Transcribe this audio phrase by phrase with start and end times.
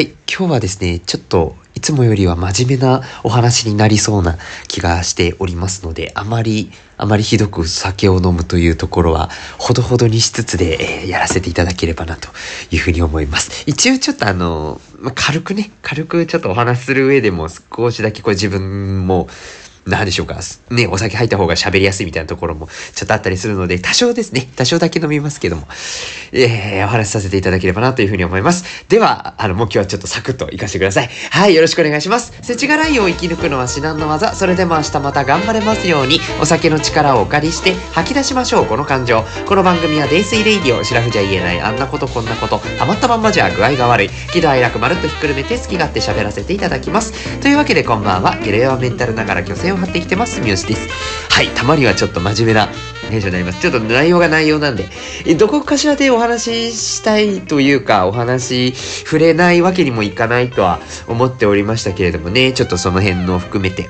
[0.00, 9.28] はい、今日はですね、ちょっといつもよりは真面目なお話になりそうな気がしておりますので、あまり、あまりひどく酒を飲むというところは、
[9.58, 12.30] ほどほどにしつつで、えー、やらせていただければなと
[12.70, 13.64] いうふうに思います。
[13.66, 19.28] 一応ちょっとあの、ま軽くね、軽くちょっとお話しする上でも少しだけこう自分も、
[19.86, 20.38] 何でしょうか。
[20.70, 25.66] ね、お酒入った方が喋りやすいみたいなところもちょっとあったりするので、多少ですね、多少だけ飲みますけども、
[26.32, 28.84] えー、お話しさせていただければなというふうに思います。
[28.88, 31.10] では、あの、もう今日はちょっとサクッと行かせてください。
[31.30, 32.32] はい、よろしくお願いします。
[32.42, 34.34] 世知辛いを生き抜くのは至難の技。
[34.34, 39.24] それでも明日また頑張れますように、お酒の力をお借りして吐き出しましょう、この感情。
[39.46, 47.12] この番組は泥酔レイディオ、シラフじゃ言えない、あんなことこんなこと、たまったまんまじゃ具合が悪い、喜怒哀楽まるっとひっくるめて好き勝手喋らせていただきます。
[47.40, 50.40] というわけでこんばんは、ゲレアメンタルながら虚勢を張ってきてます。
[50.40, 50.88] 三好です。
[51.30, 52.68] はい、たまにはちょっと真面目な
[53.10, 53.60] 編集になります。
[53.60, 54.88] ちょっと内容が内容なんで、
[55.36, 63.88] どこかしらでお話ししたいというか、お話触れないわけにもいかないとは思っておりましたけれどもね、ちょっとその辺の含めて、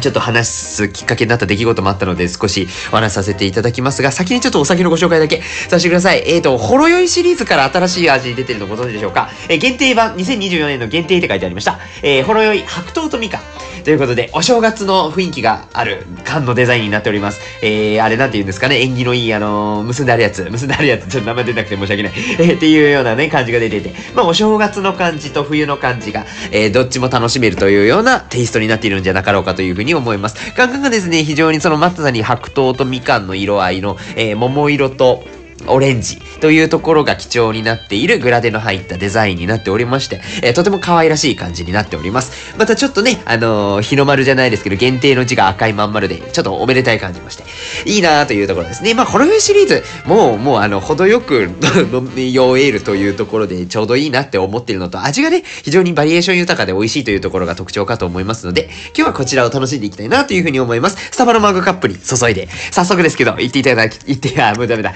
[0.00, 6.22] ちょっと話すきっかけになった出来事もあったので少しお話しさせていただきますが、先にちょっとお酒のご紹介だけさせてください。
[6.26, 9.30] えっ、ー、と、ほろ酔いシリーズから新しい味出てるのご存知でしょうか？
[9.48, 11.78] えー、限定版、2024年の限定って書いてありました。
[12.02, 13.40] えー、ほろ酔い白桃とみかん。
[13.88, 17.40] ということで、お正月の雰囲気がある缶のデザインになっております。
[17.62, 22.12] えー、あれなんて言うんですかね、縁起のいい、あのー、結んであるやつ、結んであるやつ、ちょっと名前出なくて申し訳ない。
[22.38, 30.52] えー、っていうようなね、感じが出てて、まあ、お正月の感じと冬の感じが、えー、どっちも楽しめるというようなテイストになっているんじゃなかろうかというふうに思います。
[30.54, 35.24] ガンガンがですね、非常にそのまさに白桃とみかんの色合いの、えー、桃色と、
[35.66, 42.56] オレンジというところが基調になっているグラデの入ったデザインになっておりまして、えー、とても可愛らしい感じになっております。
[42.56, 47.44] またちょっとね、あのー、日の丸じゃないですけど、限定の字が赤いまん丸で、ちょっとおめでたい感じもして、
[47.86, 48.94] いいなというところですね。
[48.94, 51.50] まあ、この冬シリーズ、もう、もう、あの、程よく
[51.92, 60.96] 飲み酔えるというところでちょうどいいなって思ってるのと、味がね、非常にバリエーション豊かで美味しいというところが特徴かと思いますので、今日はこちらを楽しんでいきたいなというふうに思います。
[61.10, 64.94] スタバのマグカップに注いで、早速ですけど、行っていただき、行って、あ、もうダメだ。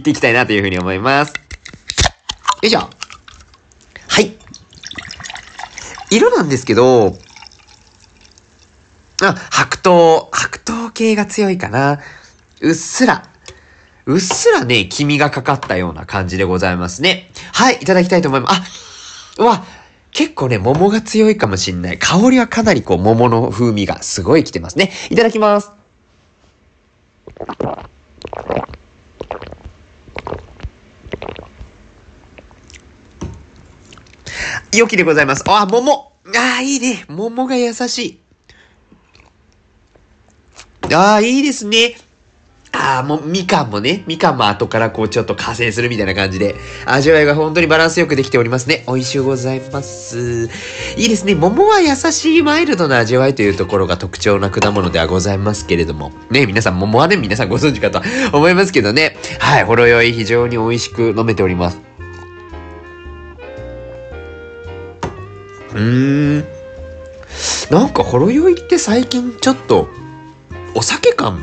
[0.00, 1.34] 行っていきたいなというふうに思います。
[1.34, 1.34] よ
[2.62, 2.80] いしょ。
[4.08, 4.34] はい。
[6.10, 7.18] 色なんですけど、
[9.22, 12.00] あ、白桃、白桃系が強いかな。
[12.62, 13.28] うっすら、
[14.06, 17.30] うっすらね、黄身がかかったような感じでございますね。
[17.52, 19.34] はい、いただきたいと思います。
[19.38, 19.66] あ、うわ、
[20.12, 21.98] 結構ね、桃が強いかもしんない。
[21.98, 24.92] 香りはかなりこう、桃の風味がすごい来てますね。
[25.10, 25.72] いただきます。
[34.72, 35.44] 良きでございます。
[35.46, 37.04] あ、桃ああ、いいね。
[37.08, 38.20] 桃が優しい。
[40.92, 41.96] ああ、いいですね。
[42.72, 46.54] ああ、もう、みかんもね、みかんも後からこうちょっと加勢するみたいな感じで、
[46.86, 48.84] 味わいが本当にバランスよくできておりますね。
[48.86, 50.48] 美味しゅうございます。
[50.96, 51.34] いいですね。
[51.34, 56.12] 桃は優しいマイルドな味わいというところが特徴な果物ではございますけれども。
[56.30, 58.02] ね、皆さん、桃はね、皆さんご存知かと
[58.32, 59.16] 思いますけどね。
[59.40, 61.89] はい、ほろ酔い非常に美味しく飲めております。
[65.74, 66.44] うーん。
[67.70, 69.88] なんかほろ酔いって最近ちょっと
[70.74, 71.40] お酒感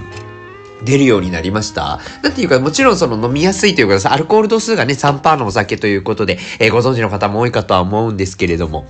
[0.83, 1.99] 出るようになりました？
[2.21, 8.85] なんていうか、もちろんその飲みやすいというかさ、アルコール度数がね、3%のお酒ということで、えー、ご存知の方も多いかとは思うんですけれども、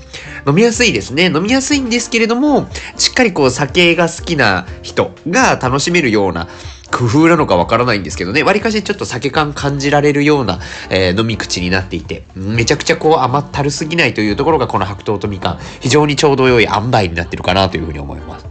[0.45, 1.31] 飲みやすいですね。
[1.33, 6.49] 飲みやすいんですけれども、しっかりこう酒が好きな人が楽しめるような、
[6.91, 10.59] 工夫なのかわからないんですけどね、割かしちょっと酒感感じられるような、
[10.89, 18.45] えー、飲み口になっていて、めちゃくちゃこう甘ったるすぎないというところがこの白桃とみかん、非常にちょうど良い塩梅になってるかなというふうに思います。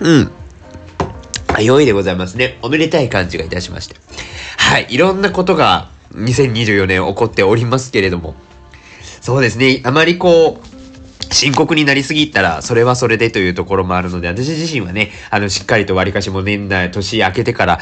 [0.00, 0.30] うん。
[1.60, 2.58] 良いでございますね。
[2.62, 3.96] おめでたい感じがいたしまして。
[4.56, 4.86] はい。
[4.90, 8.34] いろんなことが2024年起こっておりますけれども。
[9.20, 9.80] そうですね。
[9.84, 10.77] あまりこう、
[11.30, 17.78] 深刻になりすぎたら、それはそれでというところもあるので、私自身はね、あの、しっかりと割かしも年内、年明けてから、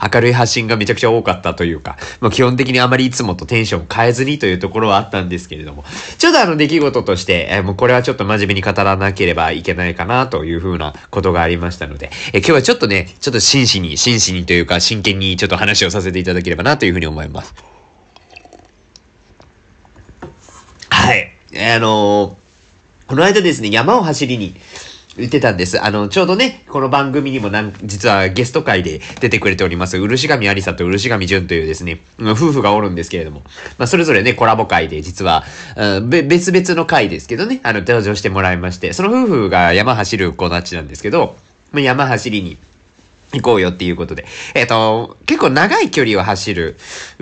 [0.00, 5.84] あ、明るい発信がめちゃくちゃ多かったというか、まあ、基本的にあまりいつもとテンション変えずにというところはあったんですけれども、
[6.18, 17.54] ちょっとあの出来事として、えー、もうこれはちょっと真面目に語らなければいけないかなというふうなことがありましたので、えー、今日はちょっとね、ちょっと真摯に、真摯にというか真剣にちょっと話をさせていただければなというふうに思います。
[20.88, 21.32] はい。
[21.52, 22.45] あのー
[23.06, 24.56] この間ですね、山を走りに
[25.16, 25.80] 行ってたんです。
[25.80, 33.42] あの、ちょうどね、この番組にもなん、実はゲスト会で出てくれております、漆神ありさと漆神淳というですね、夫婦がおるんですけれども、
[33.78, 35.44] まあ、それぞれね、コラボ会で、実は、
[35.76, 41.36] うん、別々の会ですけどね、あの、登場してもらいまして、その夫婦が山走る子たちなんですけど、
[41.70, 42.56] ま、山走りに
[43.32, 44.24] 行こうよっていうことで。
[44.54, 46.76] えっ、と、結構長い距離を走る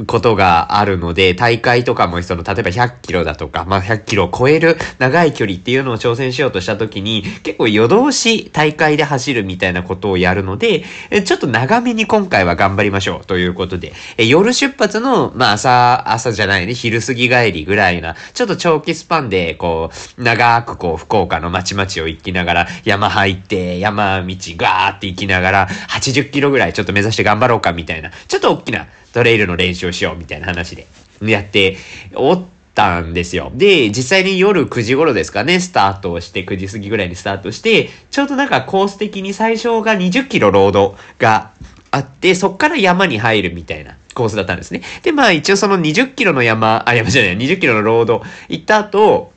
[0.07, 30.87] ことがあるので、大会とかもその、例えば100キロだとか、まあ100キロを超える長い距離っていうのを挑戦しようとした時に、結構夜通し大会で走るみたいなことをやるので、えちょっと長めに今回は頑張りましょうということで、え夜出発の、まあ朝、朝じゃないね、昼過ぎ帰りぐらいな、ちょっと長期スパンで、こう、長くこう、福岡の町々を行きながら、山入って、山道ガーって行きながら、80キロぐらいちょっと目指して頑張ろうかみたいな、ちょっと大きなトレイルの練習をしようみたいな話で
[31.23, 31.77] やって
[32.15, 32.43] おっ
[32.75, 33.53] たんですよ。
[33.55, 41.53] で、実際に夜9時頃ですかね、スタートをして、9時過ぎぐらいにスタートして、ちょうどなんかコース的に最初が20キロロードが
[41.91, 44.83] あって、そっから山に入るみたいなコースだったんですね。
[45.03, 49.33] で、まあ一応その20キロの山、あ、山じゃない、20キロのロード行った後、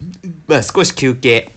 [0.48, 1.52] まあ少し休憩。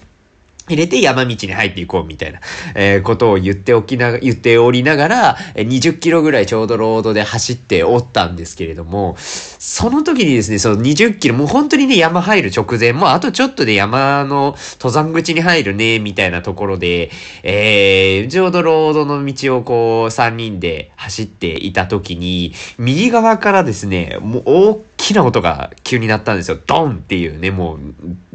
[0.71, 2.41] 入れて山道に入っていこうみたいな、
[2.75, 17.11] えー、ことを言っておきな、言っておりながら、20キロぐらいちょうどロードで走っておったんですけれども、その時にですね、その20キロ、もう本当にね、山入る直前、もうあとちょっとで山の登山口に入るね、みたいなところで、
[17.43, 26.59] えー、ちょうどロードの道をこう、3人で走っていた時に、右側からですね、もう大きな音が急になったんですよ。
[26.65, 27.79] ドンっていうね、も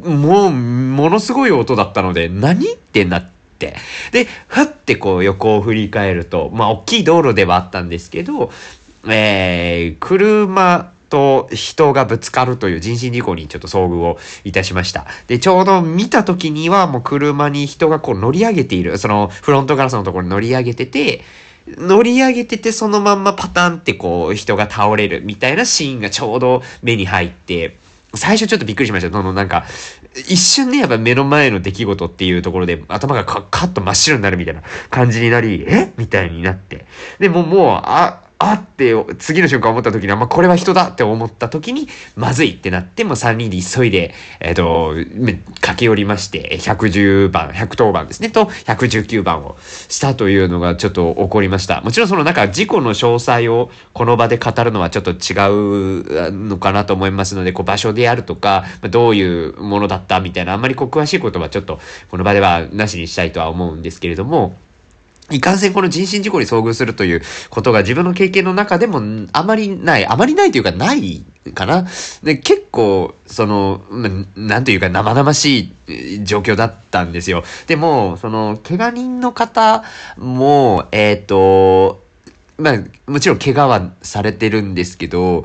[0.00, 3.76] う、もう、ものすごい音だったので、何ってなって。
[4.12, 8.50] で、ふってこう横を振り返ると、まあ、大きい道路ではあったんですけど、
[9.08, 15.06] えー、車と人がぶつかるという人身事故にちょっと遭遇をいたしました。
[15.28, 21.22] で、ちょうど見た時にはもう車に人がこう乗り上げている、そのフロントガラスのところに乗り上げてて、
[21.66, 27.76] 乗り上げててそのまんまパタンってこう人が倒れるみたいなシーンがちょうど目に入って、
[28.14, 29.10] 最初ちょっとびっくりしました。
[29.12, 29.66] そのなんか、
[30.14, 35.92] 一瞬ね、やっぱ目の前の出来事っていうところで頭がカッと真っ白になるみたいな感じになり、え？
[35.98, 36.86] みたいになって。
[37.18, 44.94] でももう、あ、あって次の瞬間思った時には、まあ、これは人だって思った時に、まずいってなって、もう3人で急いで、えっ、ー、と、
[45.60, 49.56] 駆け寄りまして、110番、110番ですね、と119番を
[49.88, 51.80] したというのがちょっと起こりました。
[51.80, 61.80] もちろんそのなんか事故の詳細をこの場で語るのはちょっと違うのかなと思いますので、こう場所であるとか、どういうものだったみたいな、あんまりこう詳しいことはちょっと
[62.10, 64.56] この場ではなしにしたいとは思うんですけれども、
[65.30, 69.00] いかんせんこの人身事故に遭遇するということが自分の経験の中でも
[69.32, 71.24] あまりない、あまりないというかない
[71.54, 71.86] かな。
[72.22, 73.82] で、結構、その、
[74.36, 77.42] なんというか生々しい状況だったんですよ。
[77.66, 79.82] でも、その、怪我人の方
[80.16, 82.02] も、えっ、ー、と、
[82.58, 85.44] まあ、もちろん怪我はされてるんですけど、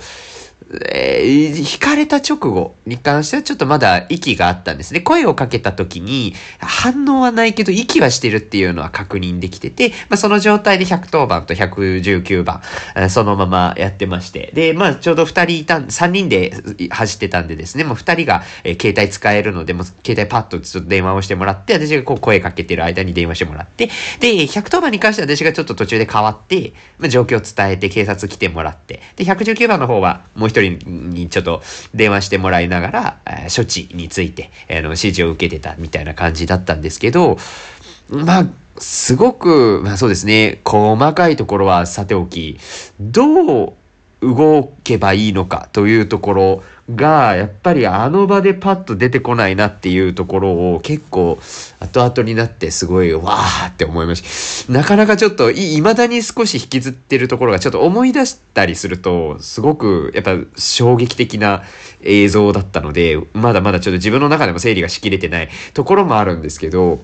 [0.91, 5.01] えー、引かれた直後に関してはちょっとまだ息があったんですね。
[5.01, 12.61] 声をかけた時に反応はないけど息はしてるっていうのは確認できてて、まあ、その状態で110番と119番、
[13.09, 14.51] そのままやってまして。
[14.53, 16.53] で、まあちょうど2人いた、3人で
[16.89, 18.43] 走ってたんでですね、もう2人が、
[18.79, 31.61] 携帯使えるので、もう携帯パッとちょっと電話をしてもらって、私がこう声かけてる間に電話してもらって、で、110番に関しては私がちょっと途中で変わって、まあ、状況を伝えて警察来てもらって、で、119番の方はもう一人人にちょっと
[31.93, 37.37] 電話してもらいながら、え処置について、あの、指示を受けてたみたいな感じだったんですけど、
[38.09, 38.47] まあ、
[38.77, 42.57] すごく、まあそうですね、細かいところはさておき、
[42.99, 43.73] どう
[44.21, 46.63] 動けばいいのかというところ
[46.93, 51.39] が、やっぱりあの場でパッと出てこないなっていうところを結構
[51.79, 54.73] 後々になってすごいわーって思いました。
[54.73, 61.63] なかなかちょっとい、未だに少し引きずってるところがちょっと思い出したりすると、すごくやっぱ衝撃的な
[62.01, 66.99] 映像だったので、まだまだちょっと自分の中でも整理がしきれてないところもあるんですけど、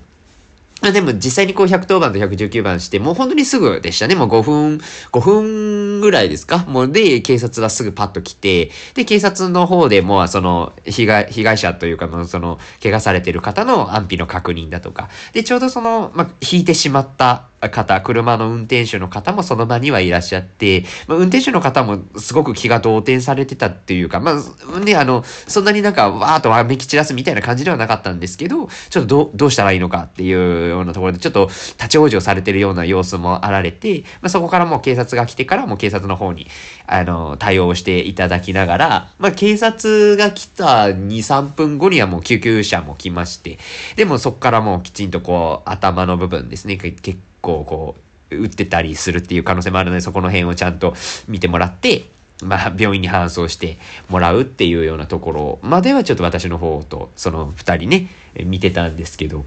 [0.80, 4.14] でも実際にこう110番と119番して、もう本当にすぐでしたね。
[4.14, 6.58] もう5分、5分ぐらいですか？
[6.66, 36.46] もうで、警察はすぐパッと来て、で、警察の方でもうその、被害、被害者というか、その、怪我されてる方の安否の確認だとか、で、ちょうどその、まあ、引いてしまった方、車の運転手の方もその場にはいらっしゃって、まあ、運転手の方もすごく気が動転されてたっていうか、まあ、ね、あの、そんなになんか、わーっとわめき散らすみたいな感じではなかったんですけど、ちょっとどどうしたらいいのかっていうようなところで、ちょっと立ち往生されてるような様子もあられて、まあ、そこからもう警察が来てからも警警察の方に、
[36.86, 43.58] あの、対応していただきながら、まあ、警察が来た2、3分後にはもう救急車も来まして、
[43.96, 47.96] でもそこからもうきちんとこう、頭の部分ですね、結構こ
[48.30, 50.94] う、打ってたりするっていう可能性もあるので、そこの辺をちゃんと
[51.26, 52.04] 見てもらって、
[52.42, 53.78] まあ、病院に搬送して
[54.10, 58.10] もらうっていうようなところまではちょっと私の方とその二人ね、
[58.44, 59.44] 見てたんですけど、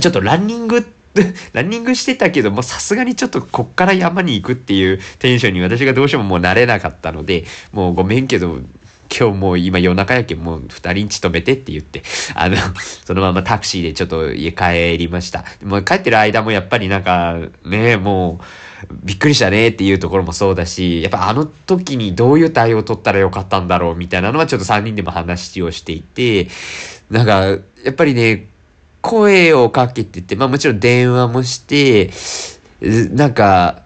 [0.00, 1.01] ちょっとランニングって
[1.52, 8.60] ランニングしてたけどもさすがにちょっとこっから山に行くっていうテンションに私がどうしてももう慣れなかったのでもうごめんけど
[9.14, 12.02] 今日もう今夜中やけんもう二人んち止めてって言って、
[12.34, 12.56] あの、
[13.04, 15.44] そのままタクシーでちょっと家帰りました。
[15.62, 18.40] もう帰ってる間もやっぱりなんかね、も
[18.90, 26.48] うびっくりしたねっていうところもそうだし、やっぱあの時にどういう対応を取ったらよかったんだろうみたいなのはちょっと3人でも話をしていて、
[27.10, 27.46] なんか
[27.84, 28.46] やっぱりね、
[29.02, 32.10] 声をかけてて、まあもちろん電話もして、
[33.14, 33.82] なんか、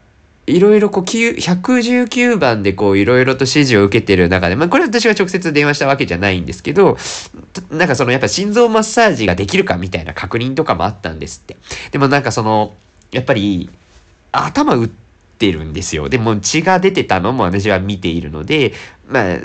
[0.46, 6.96] いろいろこう、119番でこう、いろいろと指示を受けてる中で、まあ、これは私が直接電話したわけじゃないんですけど、
[7.70, 11.56] なんかその、やっぱ心臓マッサージができるかみたいな確認とかもあったんですって。
[11.90, 12.75] でもなんかその、
[13.11, 13.70] やっぱり、
[14.30, 15.06] 頭打って、
[15.38, 16.09] てるんですよ。
[16.09, 18.73] でも血が出てたのも私は見ているので、
[19.09, 19.38] まあ、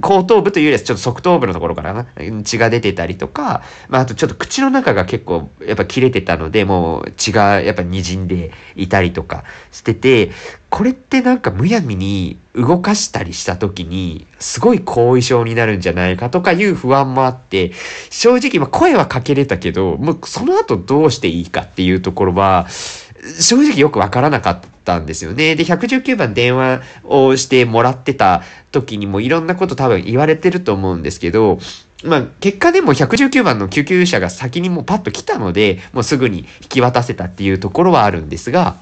[0.00, 2.06] 後頭部というよりはちょっと側頭部のところからな、
[2.42, 10.30] 血が出てたりとか、まあ、あとちょっと口の中が結構やっぱ切れてたので、もう血がやっぱ滲んでいたりとかしてて、
[10.68, 17.72] これってなんかむやみに動かしたりした時に、すごい後遺症になるんじゃないかとかいう不安もあって、
[18.10, 22.66] 正直、まあ声はかけれたけど、もうその後どうしていいかっていうところは、
[23.40, 25.56] 正直よくわからなかったたんですよね。
[25.56, 31.58] で、119番電話をしてもらってた時にもいろんなこと多分言われてると思うんですけど、
[32.04, 38.76] まあ、結果でも119番の救急車が先にもうパッと来たので、もうすぐに引き渡せたっていうところはあるんですが、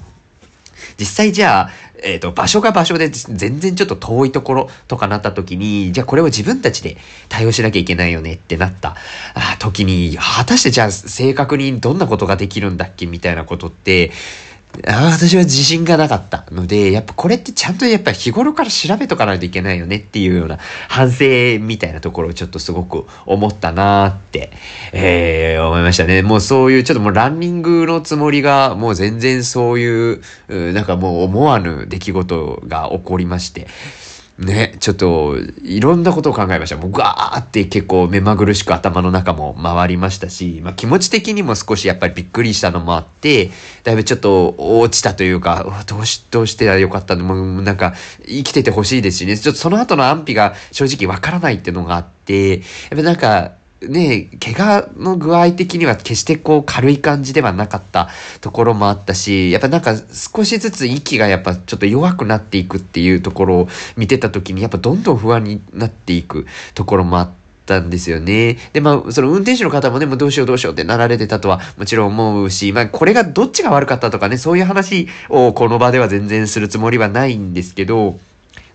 [0.99, 1.69] 実際じゃあ、
[2.03, 6.97] えっ、ー、と、場所が場所で全然ちょっと遠いところとかなった時に、じゃあこれを自分たちで
[7.29, 8.95] 対応しなきゃいけないよねってなった
[9.59, 14.11] 時に、果たしてじゃあ正確にどんなことができるんだっけみたいなことって、
[14.83, 20.57] 私は自信がなかったので、やっぱこれってちゃんとやっぱ日頃から調べとかないといけないよねっていうような
[20.89, 21.25] 反省
[21.59, 24.51] みたいなところをちょっとすごく思ったなーって、
[24.91, 26.21] えー、思いましたね。
[26.21, 30.21] もうそういうちょっともうランニングのつもりがもう全然そういう、
[30.73, 33.67] なんかもう思わぬ出来事が起こりまして、
[34.37, 36.75] ね、ちょっと、いろんなことを考えました。
[36.75, 43.51] もうガーって結構目まぐるしく頭の中も回りましたし、まあ気持ち的にも少しやっぱりびっくりしたのもあって、
[43.83, 47.23] だいぶちょっと落ちたというか、どうし、どうしてよかったの？
[47.23, 47.93] もうなんか
[48.27, 52.61] 生きててほしいですしね、ちょっとその後の安否が正直わからないっていうのがあって、やっ
[52.97, 58.09] ぱなんか、ね、怪我の具合的には決してこう軽い感じではなかった
[58.41, 63.67] ところもあったし、やっぱなんか少しずつ息がやっぱちょっと弱くなっていくっていうところを
[63.97, 68.57] 見てた時にやっぱどんどん不安になっていくところもあって、たんですよね。
[68.73, 78.19] で、まあ、その運転手の方もね、もうどうしようどうしようってなられてたとはもちろん思うし、まあ、これがどっちが悪かったとかね、そういう話をこの場では全然するつもりはないんですけど、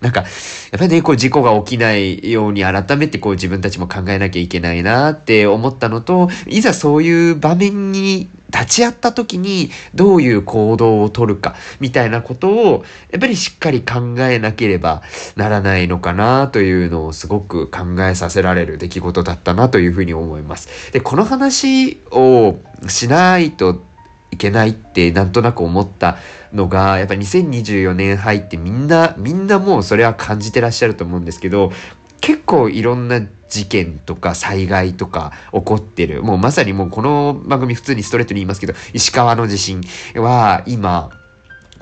[0.00, 15.02] なんか、やっぱりね、こう事故が起きないように改めてこう自分たちも考えなきゃいけないなって思ったのと、いざそういう場面に立ち会った時にどういう行動をとるかみたいなことをやっぱりしっかり考えなければ
[15.36, 20.92] ならないのかなというのをすごく考えさせられる出来事だったなというふうに思います。
[20.92, 23.82] で、この話をしないと
[24.30, 26.18] いけないってなんとなく思った
[26.52, 31.72] のが、やっぱ2024年入ってみんな、みんなもうそれは感じてらっしゃると思うんですけど、
[32.20, 36.22] 結構いろんな事件とか災害とか起こってる。
[36.22, 39.82] もうまさにもうこの番組普通にストレートに言いますけど、石川の地震
[40.16, 41.10] は今、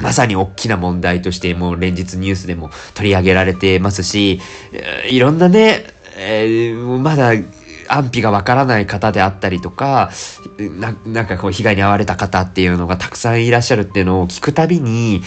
[0.00, 4.40] まさに大きな問題としてもう連日ニュースでも取り上げられてますし、
[5.10, 5.84] いろんなね、
[6.16, 7.32] えー、まだ
[7.88, 10.10] 安否がわからない方であったりとか
[10.58, 15.22] な、んかこう被害に遭われた方っていうのがたくさんいらっしゃるっていうのを聞くたびに、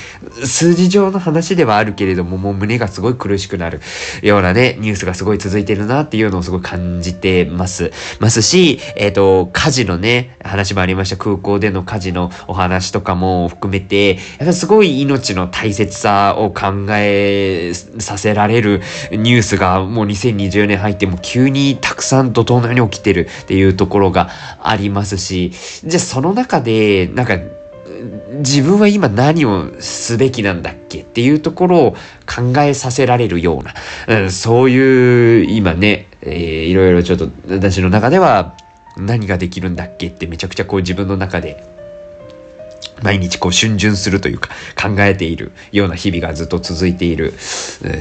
[0.46, 3.80] 数字上の話ではあるけれども、もう胸がすごい苦しくなる
[4.22, 7.92] ようなね、ニュースがすごい続いてるなっていうのをすごい感じてます。
[8.20, 24.30] ますし、えっ、ー、と、火事のね、話もありました空港での火事のお話とかも含めて、やっぱすごい命の大切さを考えさせられるニュースがもう2020年入っても急にたくさん怒涛のように起きてるっていうところが
[24.62, 25.52] ありますし、
[25.84, 27.38] じゃあその中で、なんか、
[28.40, 31.92] 自分は今何をすべきなんだっけっていうところを
[32.26, 33.74] 考えさせられるような、
[34.24, 38.56] うん、そういう今ね、えー、いろいろちょっと私の中では
[38.98, 41.71] 何ができるんだっけってめちゃくちゃこう自分の中で
[43.02, 47.34] 毎日こう逡巡するというか考えているような日々がずっと続いている、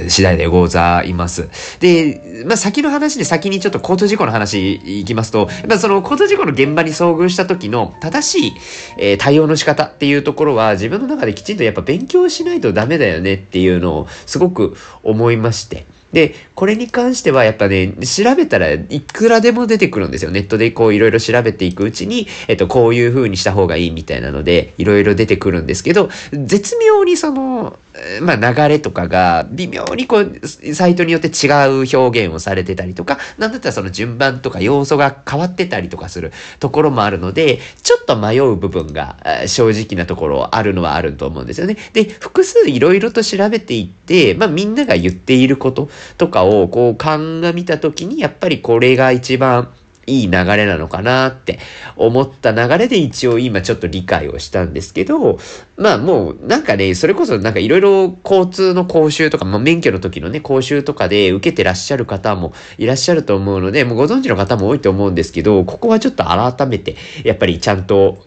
[0.08, 1.48] 次第でございます。
[1.80, 8.52] で、まあ、先の話で先にちょっと交通事故の話いきますと、やっぱその交通事故の現場に遭遇した時の正しい、
[8.98, 15.86] えー、対応の仕方っていうところは自分の中できちんとやっぱ勉強しないとダメだよねっていうのをすごく思いまして。
[16.12, 20.30] で、これに関してはやっぱね、調べたらいくらでも出てくるんですよ。
[20.30, 27.78] ネットでこういろいろ調べていくうちに、えっと、こういう風にした方がいいみたいなので、いろいろ出てくるんですけど、絶妙にその、
[28.22, 31.48] まあ流れとかが微妙にこう、サイトによって違
[31.82, 39.16] う表現をされてたりとか、なんだったらその順番とか要素が変わってたりとかするところもあるので、ちょっと迷う部分が
[39.46, 41.76] 正直なところあるのはあると思うんですよね。
[41.92, 45.88] で、複数いろいろと調べていって、まあみんなが言っていること
[46.18, 49.72] とかをこう鑑みたときに、やっぱりこれが一番
[50.06, 51.58] いい流れなのかなって
[51.96, 55.38] 思った流れで一応今ちょっと理解をしたんですけど、
[55.76, 68.24] まあもうなんかね、それこそなんかいろいろ交通の講習とか、まあ免許の時のね、講習とかで受けてらっしゃる方もいらっしゃると思うので、もうご存知の方も多いと思うんですけど、ここはちょっと改めて、やっぱりちゃんと、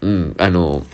[0.00, 0.84] うん、あの、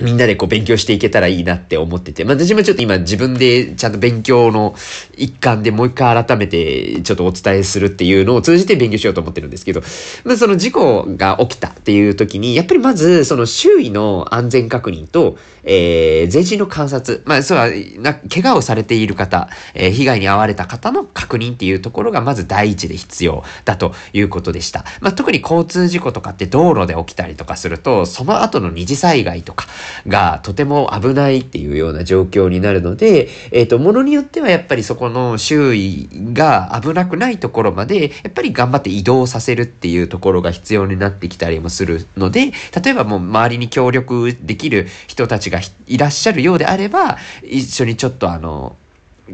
[0.00, 4.74] みんなでこう勉強していけたらいいなって思ってて、まあ私もちょっと今自分でちゃんと勉強の
[5.16, 9.82] 一環でもう一回改めてちょっとお伝えするっていうのを通じて勉強しようと思ってるんですけど、
[10.24, 24.84] まあその事故が起きたっていう時に、やっぱりまずその周囲の安全確認と、えー、全身の観察、まあそうは、な、怪我をされている方、えー、被害に遭われた方の確認っていうところがまず第一で必要だということでした。
[25.00, 29.66] まあ特に交通事故とかって道路で起きたりとかすると、その後の二次災害とか、
[30.06, 48.76] がとても危ないっていうような状況になるので、えっ、ー、と、ものによってはやっぱりそこの周囲が危なくないところまで、やっぱり頑張って移動させるっていうところが必要になってきたりもするので、例えばもう周りに協力できる人たちがいらっしゃるようであれば、一緒にちょっとあの、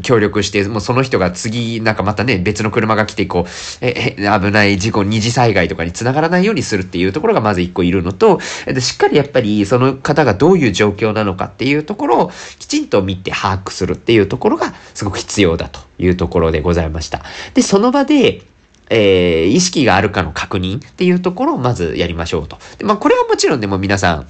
[0.03, 17.23] 協力して、もうその人が次、なんかまたね、別の車が来て、こう、え、え、危ない事故、二次災害とかに繋がらないようにするっていうところがまず一個いるのと、でしっかりやっぱりその方がどういう状況なのかっていうところをきちんと見て把握するっていうところがすごく必要だというところでございました。
[17.55, 18.43] で、その場で、
[18.89, 22.59] えー、意識があるかの確認っていうところをまずやりましょうと。
[22.79, 24.27] でまあ、これはもちろんでも皆さん、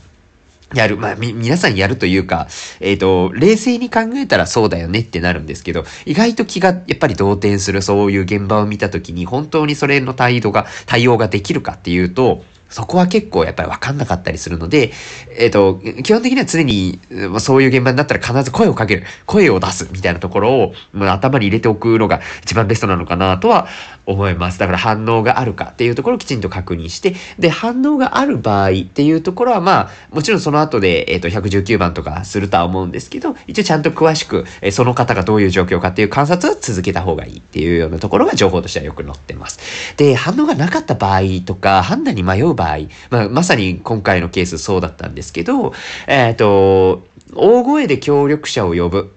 [0.74, 0.96] やる。
[0.96, 2.48] まあ、み、皆さんやるというか、
[2.80, 14.92] えっ、ー、と、冷静に考えたらそうだよねってなるんですけど、意外と気がやっぱり動転するそういう現場を見たときに、本当にそれの態度が、対応ができるかっていうと、そこは結構やっぱり分かんなかったりするので、
[15.38, 16.98] えっ、ー、と、基本的には常に、
[17.30, 23.68] まあ、そういう現場になったら必ず声をかける、声を出すみたいなところを、まあ、頭に入れておくのが一番ベストなのかなとは
[24.06, 24.58] 思います。
[24.58, 39.94] だから反応があるかっていうところをきちんと確認して、で、反応がある場合っていうところは、まあ、もちろんその後で、えっ、ー、と、119番とかするとは思うんですけど、一応ちゃんと詳しく、えー、その方がどういう状況かっていう観察は続けた方がいいっていうようなところが情報としてはよく載ってます。
[39.96, 42.78] で、反応がなかった場合とか、判断に迷う場合、
[43.10, 45.72] まあ、まさに今回のケースそうだったんですけど、
[46.06, 49.12] えっ、ー、と、大声で協力者を呼ぶ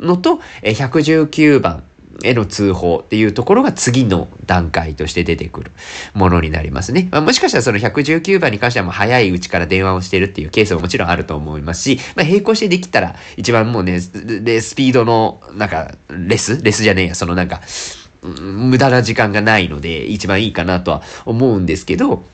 [0.00, 1.84] のと、119番
[2.24, 5.72] への通報っていうところが次の段階として出てくる
[6.14, 7.08] ものになりますね。
[7.12, 16.62] まあ、もしかしたらその119番に関してはもう早いうちから電話をしてるっていうケースももちろんあると思いますし、まあ、並行してできたら一番もうね、で、スピードの、なんか、レス？
[16.62, 17.60] レスじゃねえや、そのなんか、
[18.22, 22.24] 無駄な時間がないので一番いいかなとは思うんですけど、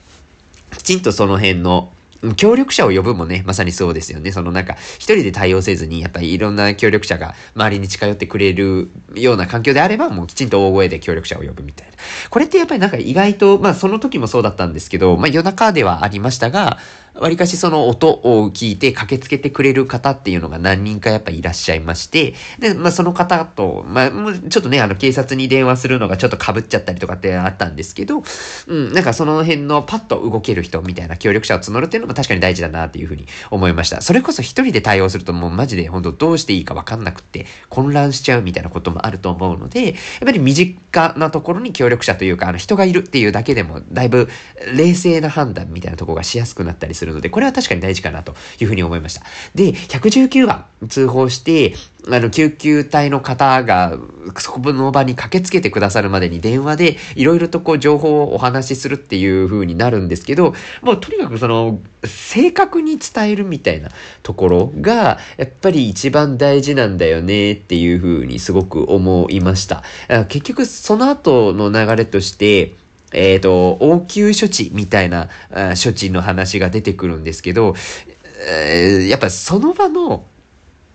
[0.76, 1.92] きちんとその辺の
[2.37, 4.32] 協力者を呼ぶもね、まさにそうですよね。
[4.32, 11.94] そのなんか、一人で対応せずに、やっぱりいろんな協力者が周りに近寄ってくれるような環境であれば、もうきちんと大声で協力者を呼ぶみたいな。
[12.30, 16.78] これってやっぱりなんか意外と、まあその時もそうだったんですけど、まあ夜中ではありましたが、
[17.14, 28.22] わりかしその音を聞いて駆けつけてくれる方っていうのが何人かやっぱいらっしゃいまして、で、まあその方と、まあちょっとね、あの警察に電話するのがちょっと被っちゃったりとかってあったんですけど、
[28.66, 34.00] うん、なんかその辺のパッと動ける人みたいな協力者を募るっていうのも確かに大事だなっていうふうに思いました。
[34.00, 44.29] それこそ一人で対応するともうマジで本当どうしていいかわかんなくて混乱しちゃうみたいなこともあると思うので、やっぱり身近なところに協力者というか、あの人がいるっていうだけでもだいぶ
[44.74, 49.22] 冷静な判断みたいなとこがしやすくなったりするするので、これは確かに大事かなというふうに思いました。
[49.54, 51.74] で、119番通報して、
[52.08, 53.98] あの、救急隊の方が、
[54.38, 63.90] そこの場に駆けつけてくださるまでに電話で、いろいろとこう、情報をお話しするっていう風になるんですけど、もうとにかくその、正確に伝えるみたいな
[64.22, 69.82] ところが、やっぱり一番大事なんだよねっていう風にすごく思いました。
[70.28, 72.74] 結局、その後の流れとして、
[73.14, 75.31] えっ、ー、と、応急処置みたいな
[75.83, 77.74] 処置の話が出てくるんですけど、
[78.46, 80.27] えー、やっぱその場の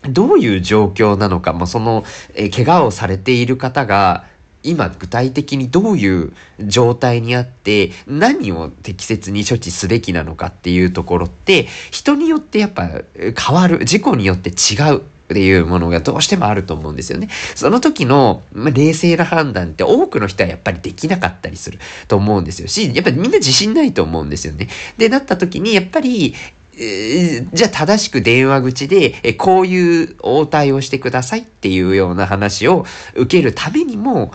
[0.03, 2.03] どういう状況なのか、もうその、
[2.35, 4.27] えー、怪我をされている方が、
[4.61, 14.53] 今具体的にどういう状態にあって何を適切に処置すべきなのかっていうところって人によってやっぱ変わる事故によって違
[14.93, 15.03] う。
[15.29, 17.29] っていうものがどうしてもあると思うんですよね。
[17.53, 24.69] その時の、ま、冷静な判断って多くの人はやっぱりできなかったりすると思うんですよし、やっぱりみんな自信ないと思うんですよね。
[24.97, 26.33] で、なった時にやっぱり、
[26.79, 34.31] え、じゃあ正しく電話口で、えこういう応対をしてくださいっていうような話を受けるためにも、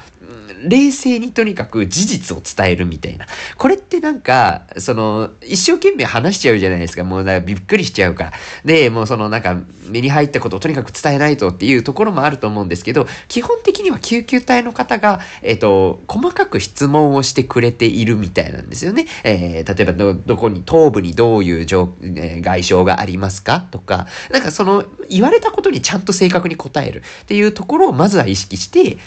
[0.64, 3.26] 冷静にとにかく事実を伝えるみたいな。
[3.56, 7.04] これってなんか、その、一生懸命話しちゃうじゃないですか。
[7.04, 8.32] もうだからびっくりしちゃうから。
[8.64, 19.06] で、もうそのなんか、目に入ったことをとにかく伝えないとっていうところもあると思うんですけど、基本的には救急隊の方が、えっ、と、細かく質問をしてくれているみたいなんですよね。
[19.24, 23.60] えー、例えばど、どこに、頭部にどういう状、えー、外傷がありますか？
[23.60, 28.98] とか、なんかその、言われたことにちゃんと正確に答えるっていうところをまずは意識して、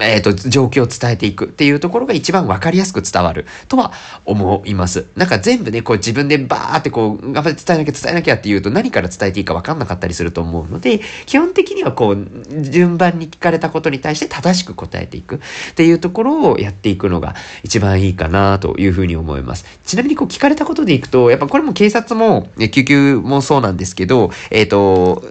[0.00, 3.92] えっ、ー、と、状況を伝えていくっていうところが一番わかりやすく伝わるとは
[4.24, 5.06] 思います。
[5.14, 15.38] なんか全部ね、こう自分でバーってこう、頑張って伝えなきゃ伝えなきゃっていうと何から伝えていいかわかんなかったりすると思うので、基本的にはこう、順番に聞かれたことに対して正しく答えていくっ
[15.74, 19.64] ていうところをやっていくのが一番いいかなというふうに思います。
[19.84, 25.22] ちなみにこう聞かれたことでいくと、やっぱこれも警察も、救急もそうなんですけど、えっ、ー、と、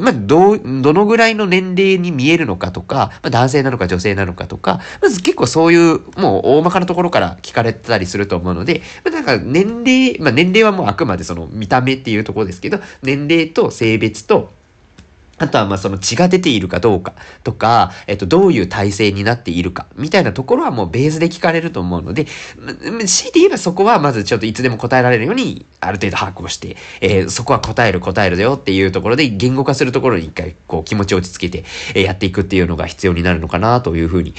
[0.00, 14.50] まあ、ど、どのぐらいの年齢に見えるのかとか、まあ、男性なのか女性なのかとか、まず結構そういう、もう大まかなところから聞かれたりすると思うので、まあ、なんか年齢、まあ、年齢はもうあくまでその見た目っていうところですけど、年齢と性別と、
[15.42, 31.64] あとはまその血が出ているかどうかとか、えっと、どういう体制になっているかみたいなところはもうベースで聞かれると思うので、強いて言えばそこはまずちょっといつでも答えられるようにある程度把握をして、えー、そこは答える答えるだよっていうところで言語化するところに一回こう気持ちを落ち着けて、
[31.96, 34.34] えやっていくっていうのが必要になるのかなというふうに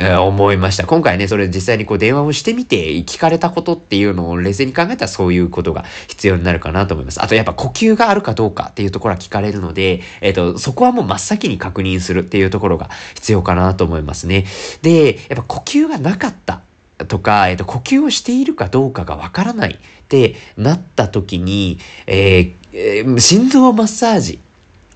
[0.00, 0.86] え、思いました。
[0.86, 7.20] 今回ね、それ実際にこう電話をしてみて聞かれたことっていうのを冷静に考えたらそういうことが必要になるかなと思います。
[7.20, 14.46] あとやっぱ呼吸があるかどうかっていうところは聞かれるので、えっ、ー、と、そこはもう真っ先に確認するっていうところが必要かなと思いますね。
[14.82, 16.62] で、やっぱ呼吸がなかった
[17.08, 24.38] とか、えっ、ー、と、呼吸をしているかどうかがわからないってなった時に、えー、心臓マッサージ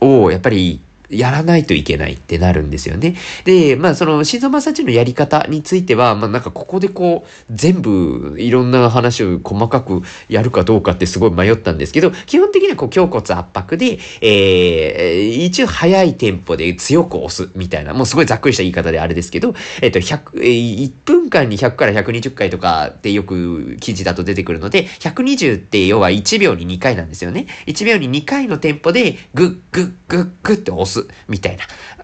[0.01, 0.81] をやっぱり
[1.13, 3.15] やらないといけないってなるんですよね。
[3.45, 27.47] で、まあその心臓マッサージのやり方については、まあなんかここでこう全部いろんな話を細かくやるかどうかってすごい迷ったんですけど、基本的にはこう胸骨圧迫で、えー、一応早いテンポで強く押すみたいな、もうすごいざっくりした言い方であれですけど、えっ、ー、と、100、えー、1分間に100から120回とかってよく記事だと出てくるので、120って要は1秒に2回なんですよね。
[27.67, 31.02] 1秒に2回のテンポでグッグッグッグッって押す。
[31.29, 31.59] みたい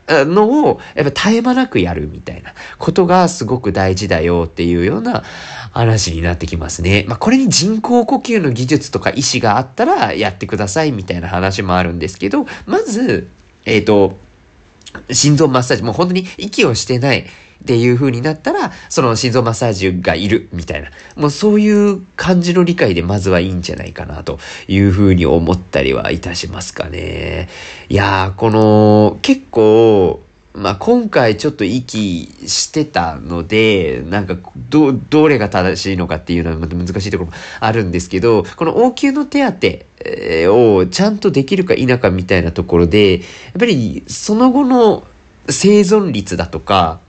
[0.06, 5.24] なのを、やっぱ絶え間なくやるみたいなことがすごく大事だよっていうような
[5.72, 7.04] 話になってきますね。
[7.08, 13.28] まあ、これに人工呼吸の技術とか意思があったらやってくださいみたいな話もあるんですけど、まず、
[13.64, 14.16] えっ、ー、と、
[15.11, 17.26] 心臓マッサージ、もう本当に息をしてない
[17.62, 27.49] っていう風になったら、その心臓マッサージがいるみたいな、もうそういう感じの理解でまずはいいんじゃないかなという風に思ったりはいたしますかね。
[27.88, 30.23] いやー、この、結構、
[30.55, 43.25] まあ、今回ちょっと息してたので、なんか、ど、どれが正しいのかっていうのはまた難しいところもあるんですけど、この応急の手当をちゃんとできるか否かみたいなところで、や
[43.57, 45.05] っぱりその後の
[45.49, 47.01] 生存率だとか、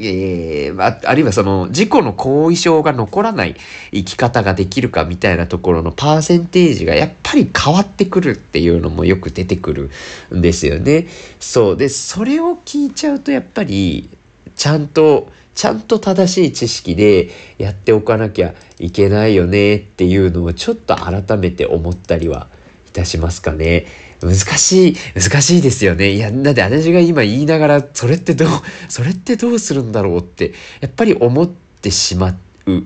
[0.00, 3.56] えー、ああるいはその事故の後遺症が残らない
[3.92, 9.90] 生き方ができるかみたいなところのパーセンテージがやっぱり変わってくるっていうのもよく出てくる
[10.34, 11.06] んですよね。
[11.40, 14.10] そうでそれを聞いちゃうとやっぱり
[14.56, 22.48] ちゃんとちゃんと正しい知識でやっておかなきゃいけないよねっていうのをちょっと改めて思ったりは
[22.94, 23.86] いたしますかね。
[24.22, 26.12] 難しい、難しいですよね。
[26.12, 28.48] いや、だって私が今言いながら、それってどう、
[28.88, 32.84] それってどうするんだろうって、やっぱり思ってしまう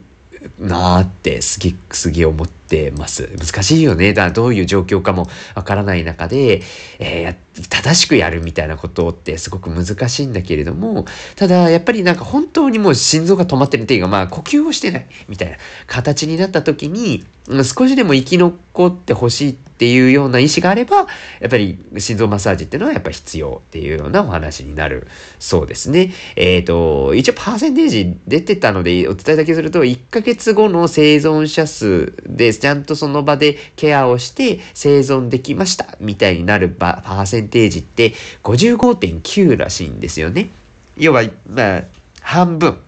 [0.58, 3.28] なーってすげえ、すげえ思ってます。
[3.38, 4.14] 難しいよね。
[4.14, 6.62] だからどういう状況かもわからない中で、
[6.98, 11.04] えー、正しくやるみたいなことってすごく難しいんだけれども、
[11.36, 21.04] ただやっぱりなんか本当にもう心臓が止まってるっていうか、まあ呼吸をしてないみたいな形になった時に、少しでも生き残ってほしいっっていうような意思があれば、や
[21.46, 25.06] っぱり心臓マッサージっていうのはやっぱ必要っていうようなお話になる
[25.38, 26.12] そうですね。
[26.34, 40.50] えっ、ー、と、一応パーセンテージ出てたのでお伝えだけすると、1ヶ月後の生存者数でちゃんとその場でケアをして生存できましたみたいになるパーセンテージって55.9らしいんですよね。
[40.96, 41.84] 要は、まあ、
[42.20, 42.80] 半分。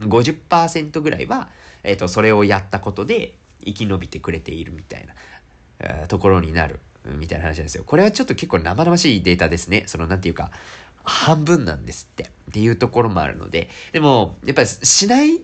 [0.00, 1.50] 50%ぐらいは、
[1.82, 5.14] えっ、ー、と、それをやったことで生き延びてくれているみたいな、
[6.08, 7.84] ところになるみたいな話なんですよ。
[7.84, 9.84] これはちょっと結構生々しいデータですね。
[9.86, 10.50] その、なんていうか、
[11.04, 12.24] 半分なんですって。
[12.24, 13.70] っていうところもあるので。
[13.92, 15.40] でも、やっぱりしない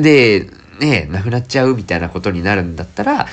[0.00, 0.46] で、
[0.78, 3.26] ね、なくなっちゃうみたいなことになるんだったら、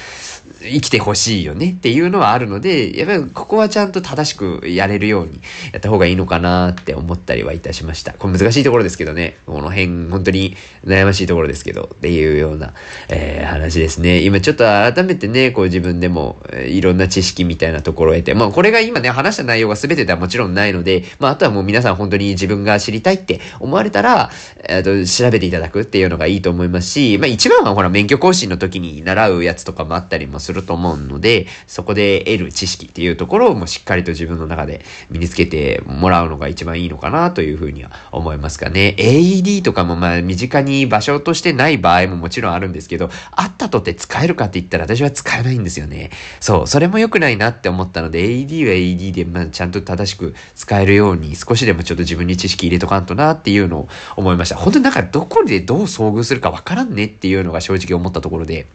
[0.61, 8.13] 生きてほしいよねっていうのはあるので、やっぱりここはちゃんと正しくやれるようにやった方がいいのかなって思ったりはいたしました。
[8.13, 12.73] これ難しいところですけどね、この辺本当に悩ましいところですけどっていうような、
[13.09, 14.21] えー、話ですね。
[14.21, 24.29] 今ちょっと改めてね、こう自分でも、いろんな知識みたいなところを得て、まあこれが今ね、話した内容が全てではもちろんないので、まああとはもう皆さん本当に自分が知りたいって思われたら、
[24.63, 38.95] えー、と調べていただくっていうのがいいと思いますし、まあ一番はほら免許更新の時に習うやつとかもあったりもすると思うので、そこで得る知識っていうところをもうしっかりと自分の中で身につけてもらうのが一番いいのかなというふうには思いますかね。
[38.99, 46.11] AED とかもまあ身近に場所としてない場合ももちろんあるんですけど、あったとって使えるかって言ったら私は使えないんですよね。
[46.39, 54.55] そう、それも良くないなって思ったので、AED は AED でまあちゃんと正しく使えるように少しでもちょっと自分に知識入れとかんとなっていうのを思いました。
[54.55, 58.67] 本当になんかどこでどう遭遇するかわからんねってっていうのが正直思ったところで、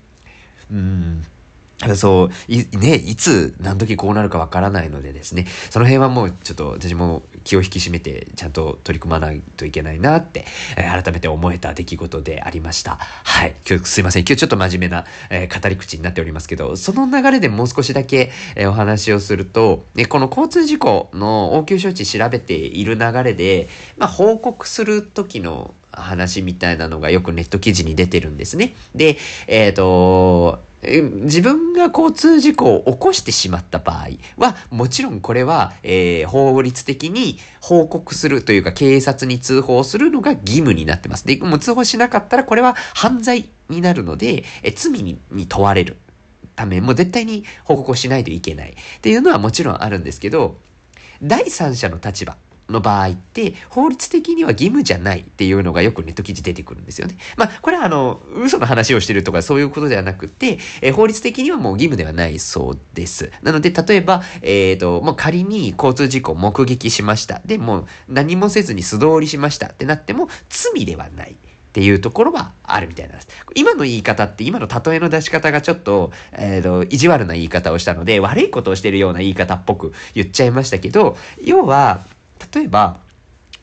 [0.71, 1.23] うん。
[1.95, 10.45] そう、い、ね、いつ何時こうなるかわからないのでですね、その辺はもうちょっと私も気を引き締めてちゃんと取り組まないといけないなって、
[10.77, 12.97] え、改めて思えた出来事でありました。
[12.97, 13.55] はい。
[13.69, 14.23] 今日すいません。
[14.23, 28.75] 今日ちょっと真面目な、えー、語り口になっておりますけど、その流れでもう少しだけ、えー、お話をすると、ね、この交通事故の応急処置調べている流れで、まあ、報告する時の話みたいなのがよくネット記事に出てるんですね。
[28.95, 41.27] で、えっ、と、自分が交通事故を起こしてしまった場合は、もちろんこれは、えー、法律的に報告するというか警察に通報するのが義務になってます。
[41.27, 45.97] で、もう通報しなかったらこれは犯罪になるので、え罪に問われる
[46.55, 50.57] ため、もう絶対に報告をしないといけないっていうのはもちろんあるんですけど、
[51.23, 52.37] 第三者の立場
[52.69, 57.17] の場合って、法律的には義務じゃないっていうのがよくネット記事出てくるんですよね。
[57.37, 63.33] まあ、これはあの、嘘の話をしてるとかそういうことではなくて、えー、法律的にはもう義務ではないそうです。
[63.43, 67.41] なので、例えば、えっ、ー、と、もう仮に交通事故を目撃しました。
[67.45, 71.37] で、も何もせずに素通りしましたってなっても、罪ではない。
[71.69, 73.29] っていうところはあるみたいなんです。
[73.55, 82.01] 今の言い方って、今の例えの出し方がちょっと、えっ、ー、と、意地悪な言い方をしたので、悪いことをしてるような言い方っぽく言っちゃいましたけど、要は、
[82.53, 83.01] 例えば、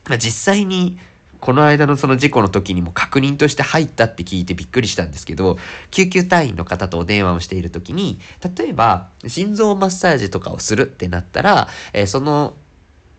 [0.08, 0.98] まあ、実際に、
[1.40, 5.58] この間のその事故の時にも確認として入ったって聞いてびっくりしたんですけど、
[5.90, 8.18] 救急隊員の方とお電話をしている時に、
[8.56, 12.54] 例えば、心臓マッサージとかをするってなったら、えー、その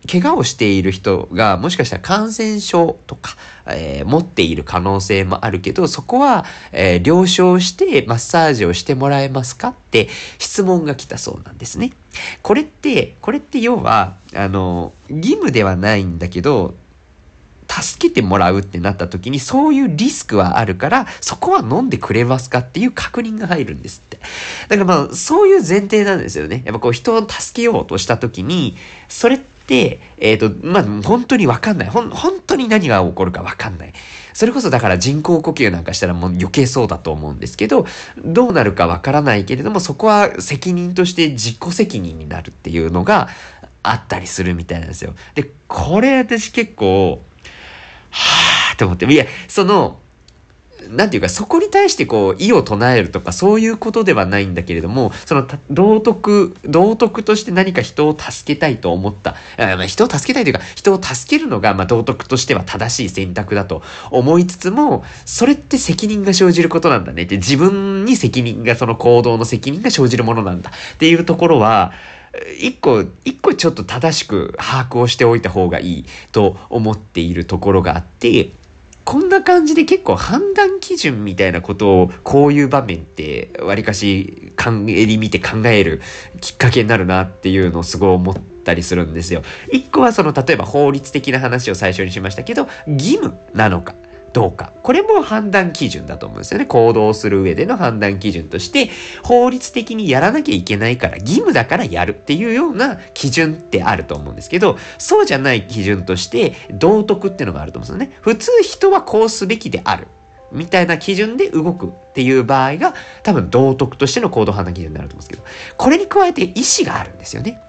[0.05, 10.07] 怪我をしている人がもしかしたら感染症とか、えー、持っている可能性もあるけど、そこは、えー、了承してマッサージをしてもらえますかって
[10.38, 11.91] 質問が来たそうなんですね。
[12.41, 16.75] これって、これって要は、あの、義務ではないんだけど、
[17.69, 24.19] 助けてもらうってなった時にそういうリスクはあるからそこは飲んでくれますかっていう確認が入るんですって。
[24.69, 26.63] だからまあそういう前提なんですよね。
[26.65, 28.75] やっぱこう人を助けようとした時に
[29.10, 31.89] それって、でえっ、ー、と、まあ、本当にわかんない。
[31.89, 33.93] ほん、本当に何が起こるかわかんない。
[34.34, 37.86] それこそだから人工呼吸なんかしたらもう余計そうだと思うんですけど、
[38.23, 43.30] どうなるかわからないけれども、そこは責任として自己責任になるっていうのが
[43.84, 45.15] あったりするみたいなんですよ。
[45.36, 47.21] で、これ私結構、
[48.12, 49.99] はぁーと思って、いや、その、
[50.89, 59.35] なんていうか、そこに対してこう、意を唱えるとか、そういうことではないんだけれども、その、道徳、道徳として何か人を助けたいと思った。
[59.57, 71.91] あまあ、人を助けたいというか、人を助けるのが、まあ、道徳としては正しい選択だと思いつつも、それって責任が生じることなんだねって、自分に責任が、その行動の責任が生じるものなんだっていうところは、
[72.59, 78.51] 一個、一個ちょっと正しく把握をしておいた方がいいと思っているところがあって、
[79.08, 86.02] こんな感じで結構判断基準みたいなことをこういう場面ってわりかし勘襟見て考える
[86.41, 89.43] きっかけになるなっていうのをすごい思ったりするんですよ。
[89.72, 93.96] 一個はその例えば法律的な話を最初にしましたけど義務なのか。
[94.38, 94.71] どうか。
[94.84, 96.67] これも判断基準だと思うんですよね。
[96.67, 98.91] 行動する上での判断基準として、
[99.23, 108.19] 法律的にやらなきゃいけないから、義務だからやるっていうような基準ってあると思うんですけど、そうじゃない基準として、道徳っていうのがあると思うんですよね。
[108.21, 110.06] 普通人はこうすべきである。
[110.52, 117.60] みたいな基準で動くっていう場合が、多分道徳としての行動判断基準になると思うんですけど、これに加えて意思があるんですよね。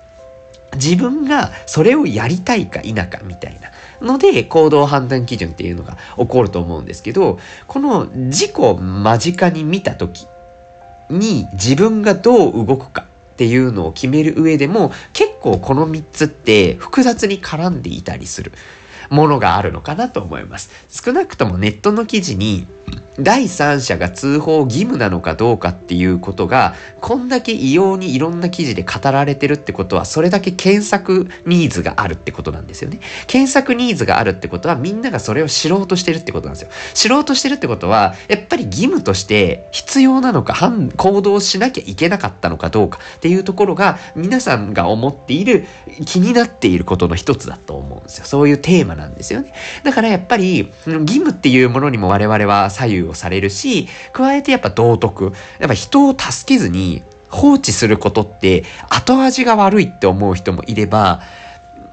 [0.75, 3.71] 自分がそれをやりたいか否かみたいな。
[4.01, 10.27] ので行動判断基準っていうのが起こると思うんですけど、この事故を間近に見た時
[11.11, 18.53] に自分がどう動くかっていうのを決める上でも結構この3つって複雑に絡んでいたりする
[19.11, 20.71] ものがあるのかなと思います。
[20.91, 22.67] 少なくともネットの記事に
[23.21, 33.01] 第三者が通報義務なのかどうかっていうことが、こんだけ異様にいろんな記事で語られてるってことは、それだけ検索ニーズがあるってことなんですよね。
[33.27, 36.71] 検索ニーズがあるってことは、みんながそれを知ろうとしてるってことなんですよ。
[36.95, 45.67] 知ろうとしてるってことは、やっぱり義務として必要なのか、行動しなきゃいけなかったのかどうかっていうところが、皆さんが思っている、
[46.07, 48.27] 気になっていることの一つだと思うんですよ。
[48.27, 49.53] そういうテーマなんですよね。
[49.83, 55.33] だからやっぱり、義務っていうものにも我々は左右をされるし、加えてやっぱ道徳。
[55.59, 61.23] やっぱ人を助けずに放置することって後味が悪いって思う人もいれば、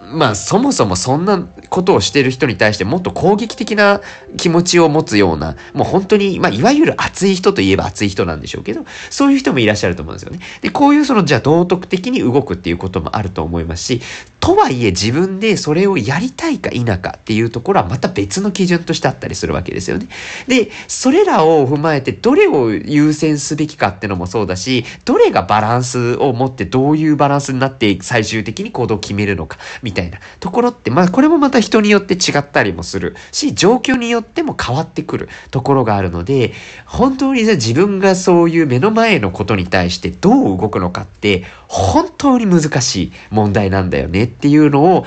[0.08, 4.02] まあそもそもそんなことをしてる人に対してもっと攻撃的な
[4.38, 10.40] 気持ちを持つような、もう本当に、まあいわゆる熱い人といえば熱い人なんでしょうけど、そういう人もいらっしゃると思うんですよね。
[10.62, 14.02] で、こういうそのじゃあ道徳的に動くっていうこともあると思いますし、
[14.46, 20.08] とはいえ自分でそれをやりたいか否かっていうところはまた別の基準としてあったりするわけですよね。
[20.48, 36.54] で、それらを踏まえてどれを優先すべきかってのもそうだし、どれがバランスを持ってどういうバランスになって最終的に行動を決めるのかみたいなところって、まあこれもまた人によって違ったりもするし、状況によっても変わってくるところがあるので、
[36.86, 45.06] 本当にじゃ自分がそういう目の前のことに対してどう動くのかって本当に難しい問題なんだよねっていうのを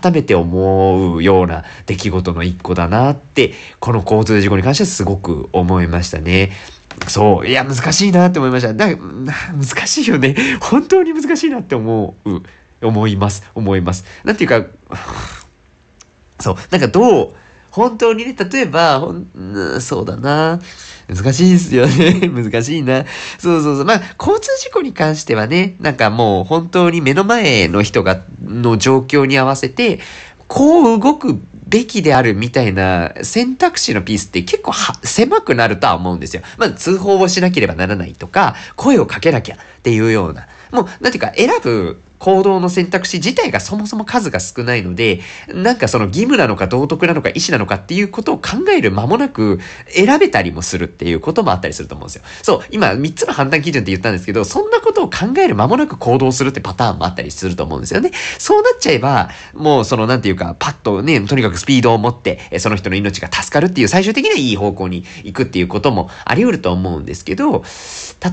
[0.00, 6.52] 改めて思うような出来事の一個だなって、この交通事故に関してはすごく思いましたね。
[7.08, 7.46] そう。
[7.46, 8.74] いや、難しいなって思いました。
[8.74, 10.34] だ 難しいよね。
[10.60, 12.42] 本当に難しいなって思う。
[12.80, 13.50] 思います。
[13.54, 14.04] 思います。
[14.24, 14.66] なんていうか、
[16.38, 16.56] そう。
[16.70, 17.34] なんかどう、
[17.70, 19.02] 本当にね、例えば、
[19.80, 20.60] そうだな。
[21.08, 22.28] 難しいですよね。
[22.28, 23.04] 難しいな。
[23.38, 23.84] そうそうそう。
[23.84, 30.00] まあ、交通事故に関してはね、なんかもう本当に目の前の人が、の状況に合わせて、
[30.48, 36.42] こう動くべきであるみたいな選択肢のピースって結構狭くなるとは思うんですよ。
[36.58, 40.46] まあ、通報をしなければならないとか、声をかけなきゃっていうような。
[40.72, 52.22] もう、なんていうか、選ぶ行動の選択肢自体がそもそも数が少ないので、なんかその義務なのか道徳なのか意思なのかっていうことを考える間もなく選べたりもするっていうこともあったりすると思うんですよ。
[52.42, 58.10] そう、今3つの判断基準って言ったんですけど、そんなことを考える間もなく行動するってパターンもあったりすると思うんですよね。
[58.38, 67.62] そうなっちゃえば、もうそのなんていうか、パッとね、とにかくスピードを持って、その人の命が助かるっていう最終的にはいい方向に行くっていうこともあり得ると思うんですけど、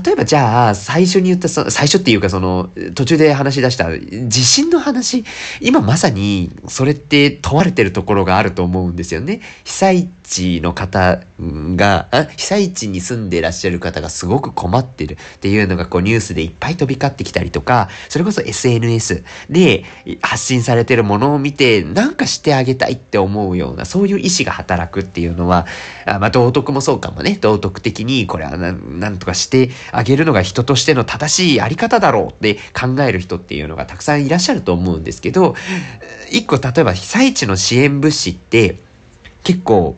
[0.04, 5.24] 例えばじゃあ、最初に言ったそ、最初っていうかその、途中で話し出した地震の話、
[5.60, 9.40] 今まさにそれって問われてるところがあると思うんですよね。
[9.64, 19.84] 被災地の方が、被災地に住んでいらっしゃる方がすごく困ってるっていうのがこうニュースでいっぱい飛び交ってきたりとか、それこそ SNS で
[20.20, 25.66] 発信されてるものを見てなんかしてあげたいって思うような、そういう意志が働くっていうのは、
[26.06, 27.38] あまあ道徳もそうかもね。
[27.40, 35.54] 道徳的にこれはなんとかしてあげるのが人としての正しいあり方だろうって考える人っていうのがたくさんいらっしゃると思うんですけど、
[36.30, 38.78] 一個例えば被災地の支援物資って
[39.44, 39.94] 結構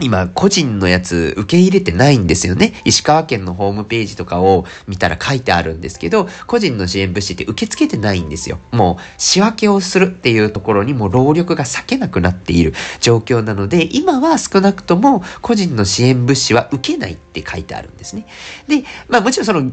[0.00, 2.74] 今、個人のやつ受け入れてないんですよね。
[2.84, 8.58] 石川県のホームページとかを見たら書いてあるんですけど、個人の支援物資って受け付けてないんですよ。
[8.72, 18.26] もう仕分けをするっていうところにも労力が割けなくなっている状況なので、今は少なくとも個人の支援物資は受けないって書いてあるんですね。
[18.68, 19.70] で、まあもちろんその、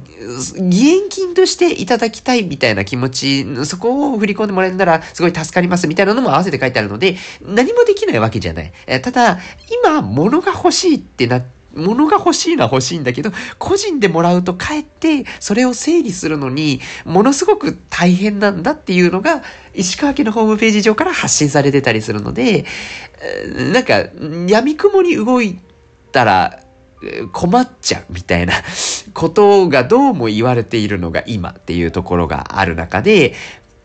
[0.67, 8.71] 義援金としていただきたいみたいな気持ち、そこを振り込んでもらえるならすごい助かりますみたいなのも合わせて書いてあるので、何もできないわけじゃない。
[8.87, 9.39] えただ、
[9.83, 19.41] 今、物が欲しいってなって、物が欲しいのは欲しいんだけど、個人でもらうとかえって、それを整理するのに、ものすごく大変なんだっていうのが、
[19.73, 22.65] 石川家のホームページ上から発信されてたりするので、
[23.73, 24.09] なんか、
[24.47, 25.59] 闇雲に動い
[26.11, 26.63] たら、
[27.31, 28.53] 困っちゃうみたいな
[29.15, 33.33] ことがどうも言われているのが今っていうところがある中で、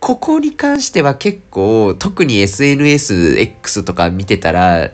[0.01, 4.91] ここに関しては結構、特に SNSX とか見てたら、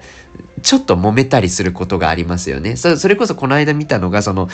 [0.62, 2.77] ちょっと揉めたりすることがありますよね。
[2.77, 4.48] それこそこの間見たのが、その、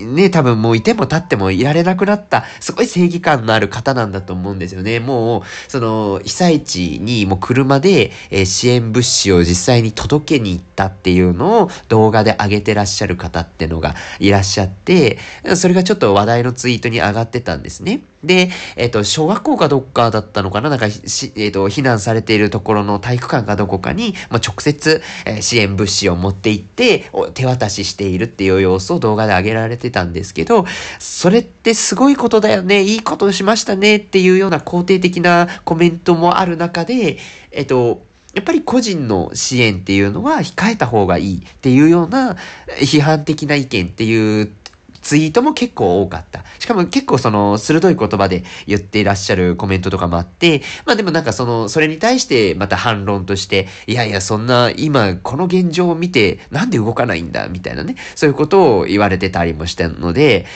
[0.00, 5.00] ね、多分もういても立ってもいられなくなった、すごい正義感のある方なんだと思うんですよね。
[5.00, 15.18] もう、その、被災地にもう車で、え、支援物資を実際に届けに行ってたっていうのを動画で上げてらっしゃる方ってのがいらっしゃって、
[15.56, 18.04] それがちょっと話題のツイートに上がってたんですね。
[18.24, 20.92] で、えっ、と、小学校かどっかだったのかななんか、えっ、
[21.50, 30.66] と、避難されているところの体育館かどこかに、まあ、直接、え支援物資を持って行って、手渡ししているっていう様子を動画で上げられてたんですけど、
[31.00, 37.18] それってすごいことだよね、いいことしましたねっていうような肯定的なコメントもある中で、
[37.50, 38.02] えっ、と、
[38.34, 42.36] やっぱり個人の支援っていうのは控えた方がいいっていうような
[42.80, 44.52] 批判的な意見っていう
[45.02, 46.44] ツイートも結構多かった。
[46.58, 60.46] しかも結構その鋭い言葉で言っていらっしゃるコメントとかもあって、まあでもなんかその、それに対してまた反論として、いやいやそんな今この現状を見てなんで動かないんだみたいなね、そういうことを言われてたりもしたので、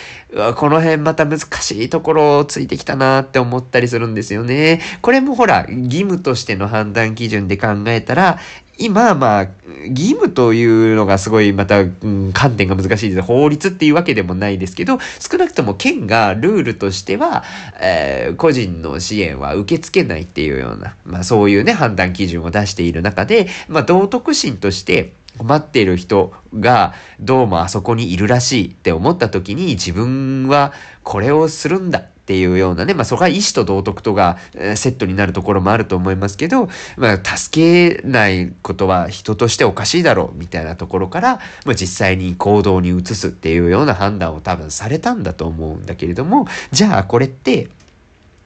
[0.56, 4.80] この辺また難しいところをついてきたなって思ったりするんですよね。
[5.02, 8.38] これもほら、義務としての判断基準で考えたら、
[8.78, 9.42] 今、まあ、
[9.88, 13.22] 義務というのがすごいまた、うん、観点が難しいです。
[13.22, 17.44] 法律っていうわけでもないですけど、少なくとも県がルールとしては、
[17.80, 30.72] えー個人の支援は受け付けないっていうような、まあそういうね、判断基準を出している中で、まあ道徳心として、困っている人がどうもあそこにいるらしいって思った時に自分は
[31.02, 34.38] これをするんだっていうようなね、まあそこは意志と道徳とが
[34.74, 47.68] セットになるところもあると思いますけど、まあ助けないことは人としておかしいだろうみたいなところから、まあ実際に行動に移すっていうような判断を多分されたんだと思うんだけれども、じゃあこれって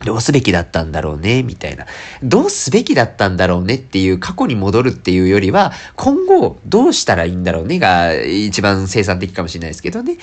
[0.04, 1.86] どうすべきだったんだろうね、みたいな。
[2.22, 10.16] どうすべきだったんだろうねっていう過去に戻るっていうよりは、今後どうしたらいいんだろうねが一番生産的かもしれないですけどね。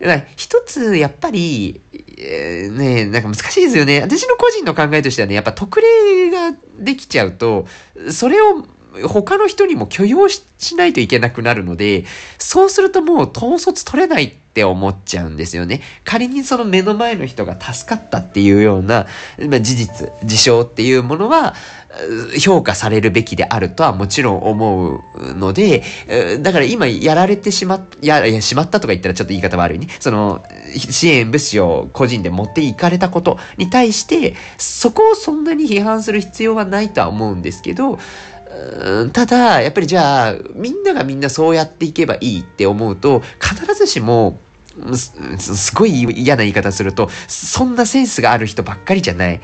[0.00, 1.80] だから一つ、やっぱり、
[2.16, 4.00] えーね、なんか難しいですよね。
[4.00, 7.66] 私の個人の考えとしてはね、やっぱ特例ができちゃうと、
[8.10, 8.66] それを
[9.06, 10.42] 他の人にも許容し
[10.76, 12.04] ないといけなくなるので、
[12.38, 15.82] そうするともう統率取れないって思っちゃうんですよね。
[16.04, 19.06] 仮にその目の前の人が助かったっていうような、
[19.48, 21.54] ま、事実、事象っていうものは、
[22.38, 25.82] 評価されるべきであるとはもちろん思うので、
[26.40, 29.88] だから今やられてしまっ、や、や、しまったとか言ったらちょっと言い方悪いね。
[30.00, 30.42] その、
[30.74, 37.98] 支援物資を個人で持っていかれたことに対して、そこをそんなに批判する必要はないとは思うんですけど、
[39.12, 44.38] ただ、やっぱりじゃあ、みんながみんなそうやっていけばいいって思うと、必ずしも、
[44.96, 49.40] すごい嫌な言い方すると、そんなセンスがある人ばっかりじゃない。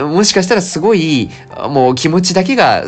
[0.00, 1.30] もしかしたらすごい、
[1.70, 2.84] もう気持ちだけが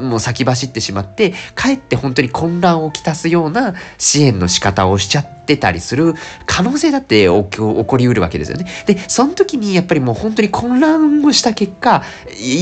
[0.00, 8.66] もう先走ってしまって、かえって本当に混乱をきたすような支援の仕方をしちゃってたりする可能性だって起き起こりうるわけですよね。
[8.86, 12.02] で、その時にやっぱりもう本当に混乱をした結果、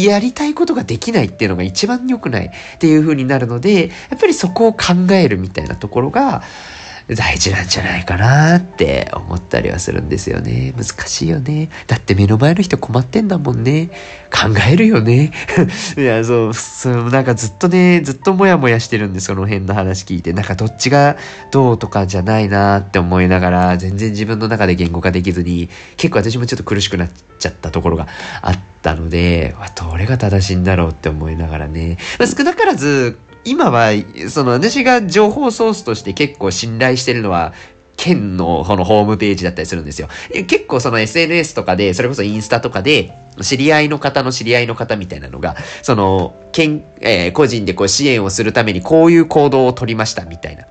[0.05, 6.43] やりたいことができないっていうのが一番良くないっていう風になるので、やっぱりそこを考えるみたいなところが、
[7.09, 10.72] 大事なんじゃないかなって思ったりはするんですよね。
[10.76, 11.68] 難しいよね。
[11.86, 13.90] だって目の前の人困ってんだもんね。
[14.32, 15.30] 考えるよね。
[15.98, 20.32] いや、そう、そう、なんかずっとね、ずっとモヤモヤしてるんで、その辺の話聞いて。
[20.32, 21.16] なんかどっちが
[21.50, 28.09] どうとかじゃないなって思いながら、全然自分の中で言語化できずに、結構私もちょっと苦しくなっちゃったところが
[28.40, 31.98] あったので、どれが正しいんだろうって思いながらね。
[32.18, 33.90] まあ少なからず、今は、
[34.30, 37.53] その私が情報ソースとして結構信頼してるのは、
[37.97, 40.09] 県のこのホームページだったりするんですよ。
[40.49, 50.66] 結構その SNS とかで、それこそインスタとかで、知り合いの方の知り合いの方みたいなのが、その、県、えー個人でこう支援をするためにこういう行動を取りましたみたいな。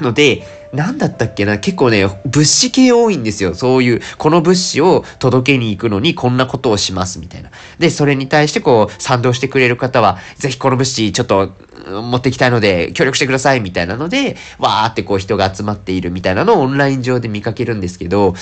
[0.00, 0.42] ので、
[0.76, 3.54] なんだったっけな、結構ね、物資系多いんですよ。
[3.54, 7.50] そういう、この物資を届けに行くのにこんなことをします、みたいな。
[7.78, 11.52] で、それに対してこう、賛同してくれる方は、ぜひこの物資ちょっと、
[11.88, 18.34] 持ってきたいので、協力してください、みたいなので、わーってこう人が集まっているみたいなのをオンライン上で見かけるんですけど、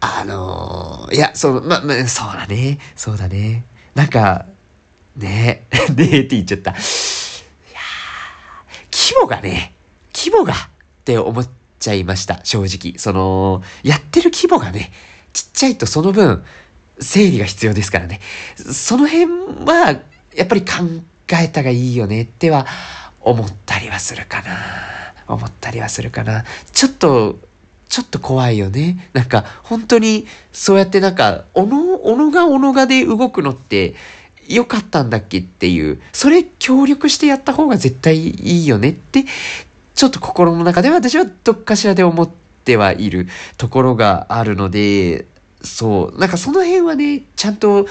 [0.00, 2.78] あのーいや、そう、ま、ま、そうだね。
[2.96, 3.64] そうだね。
[3.94, 4.46] なんか、
[5.16, 6.72] ね ねって言っちゃった。
[6.72, 6.82] いやー
[8.90, 9.72] 規模がね、
[10.12, 10.54] 規模が
[11.04, 12.98] って思っちゃいました、正直。
[12.98, 14.90] その、やってる規模がね、
[15.34, 16.42] ちっちゃいとその分、
[16.98, 18.20] 整理が必要ですからね。
[18.56, 19.26] その辺
[19.66, 20.00] は、
[20.34, 20.68] やっぱり考
[21.42, 22.66] えたがいいよねっては
[23.20, 24.56] 思ったりはするかな。
[25.26, 26.44] 思ったりはするかな。
[26.72, 27.38] ちょっと、
[27.90, 29.10] ちょっと怖いよね。
[29.12, 33.94] なんか、本当に、そうやってなんか、おの、おのがおのがで動くのって、
[34.48, 39.24] 良かったんだっけっていう、それ協力してやった方が絶対いいよねって、
[39.94, 42.30] ちょっと心の中では私はどっかしらで思っ
[42.64, 45.26] てはいるところがあるので、
[45.64, 46.18] そう。
[46.18, 47.86] なんかその辺はね、ちゃんと、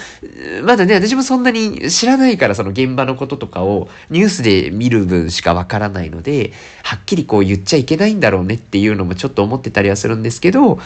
[0.64, 10.80] まだね、私もそんなに知らないから、その現場のこととかをニュースで見る分しかわからないので、はっきりこう言っちゃいけないんだろうねっていうのもちょっと思ってたりはするんですけど、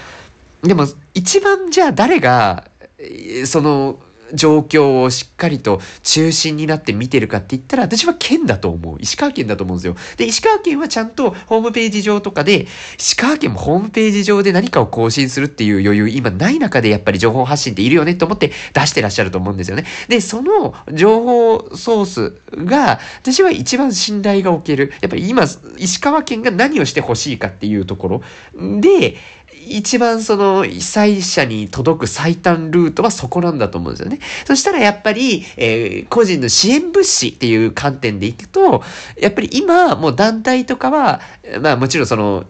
[0.63, 2.71] でも一番じゃあ誰が
[3.45, 3.99] その、
[4.33, 8.97] 状況をしっかりと中心になって見てるかって言ったら、私は県だと思う。
[8.99, 9.95] 石川県だと思うんですよ。
[10.17, 12.67] で、石川県はちゃんとホームページ上とかで、
[12.97, 19.85] 石川県もホームページ上で何かを更新するっていう余裕、今ない中でやっぱり情報発信っているよねと思って出してらっしゃると思うんですよね。
[20.07, 24.93] で、その情報ソースが、私は一番信頼がおける。
[25.01, 25.45] やっぱり今、
[25.77, 28.21] 石川県が何をしてほしいかっていうところ
[28.79, 29.17] で、
[29.69, 34.19] 一番その被災者に届く最短ルートはそこなんだと思うんですよね。
[34.45, 38.83] そしたらやっぱり、えー、個人の支援物資っていう観点でいくと、
[39.19, 41.21] やっぱり今もう団体とかは、
[41.61, 42.45] まあもちろんその、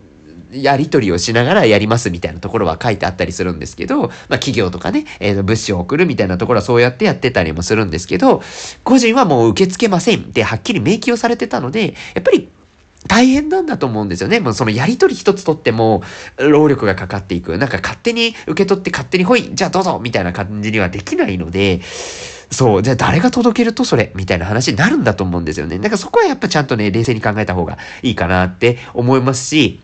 [0.52, 8.42] やり取りをしながらやりますみたいなところは書いてあったりするんですけど、まあ企業とかね、えー、物資を送るみたいなところはそうやってやってたりもするんですけど、
[8.84, 12.47] 個人はもう受け付けませんってはっきり明記をされてたので、やっぱり
[13.08, 14.40] 大変なんだと思うんですよね。
[14.40, 16.04] もうそのやりとり一つとっても、
[16.38, 17.58] 労力がかかっていく。
[17.58, 21.82] なんか勝手に受け取って勝手にほい、じゃあどうぞみたいな感じにはできないので、
[22.52, 24.12] そう、じゃあ誰が届けるとそれ？
[24.16, 25.78] みたいな話になるんだと思うんですよね。
[25.80, 29.82] だからそこはやっぱちゃんとね、冷静に考えた方がいいかなって思いますし、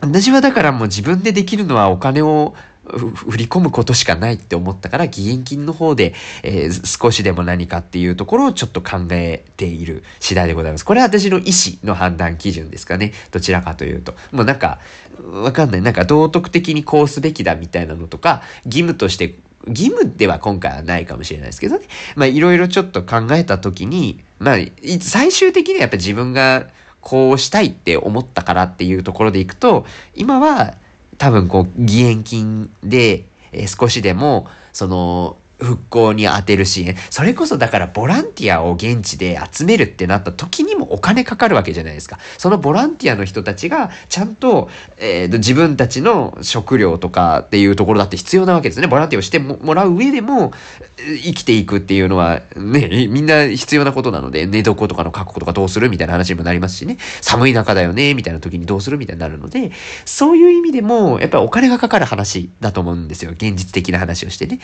[0.00, 2.54] 私はだからもう自分でできるのはお金を
[2.84, 10.84] 振り込むことしかないって思ったから義援金の方で、えー、少しでも何かっていうところをちょっと考えている次第でございます。
[10.84, 13.12] これは私の意思の判断基準ですかね。
[13.30, 14.14] どちらかというと。
[14.32, 14.80] もうなんか、
[15.22, 15.82] わかんない。
[15.82, 19.34] なんか道徳的にこうすべきだみたいなのとか、義務として
[19.66, 21.86] 義務では今回はないかもしれないですけどね。
[22.16, 24.56] まあいろいろちょっと考えたときに、まあ
[25.00, 26.70] 最終的にはやっぱ自分が
[27.00, 30.78] こうしたいって思ったからっていうところでいくと、今は
[31.20, 36.96] 多分こう、義援金で、えー、少しでも、その、復興に充てる支援。
[37.10, 42.18] それこそだからボランティアを現地で集めるってなった時にもお金かかるわけじゃないですか。
[42.38, 48.86] そのボランティアの人たちがちゃんと、えー、自分たちの食料とかっていうところだって必要なわけですね。
[48.86, 50.52] ボランティアをしてもらう上でも
[50.96, 56.96] 生きていくっていうのはね、みんな必要なことなので、寝床とかの確保とかどうするみたいな話にもなりますしね。
[57.20, 59.72] 寒い中だよね、みたいな時にどうするみたいになるので、
[60.04, 63.32] そういう意味でもやっぱりお金がかかる話だと思うんですよ。
[63.32, 64.60] 現実的な話をしてね。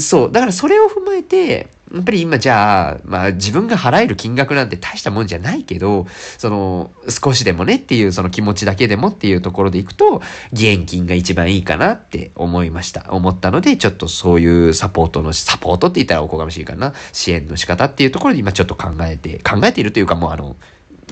[0.00, 0.32] そう。
[0.40, 6.06] だからそれを踏まえて、やっぱり今じゃあ、まあ自分が払える金額なんて大したもんじゃないけど、
[6.38, 10.22] その少しでもねっていうその気持ちだけでもっていうところでいくと、
[10.52, 13.12] 義援金が一番いいかなって思いました。
[13.12, 16.94] 思ったので、ちょっとそういうサポートの、サポートって言ったらおこがましいかな。
[17.12, 20.56] 支援の仕方っていうところで今ちょっと考えて、考えているというかもうあの、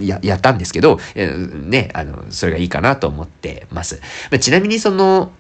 [0.01, 4.01] や、やったんですけど、ね、あの、それがいいかなと思ってます。
[4.31, 5.33] まちなみにその、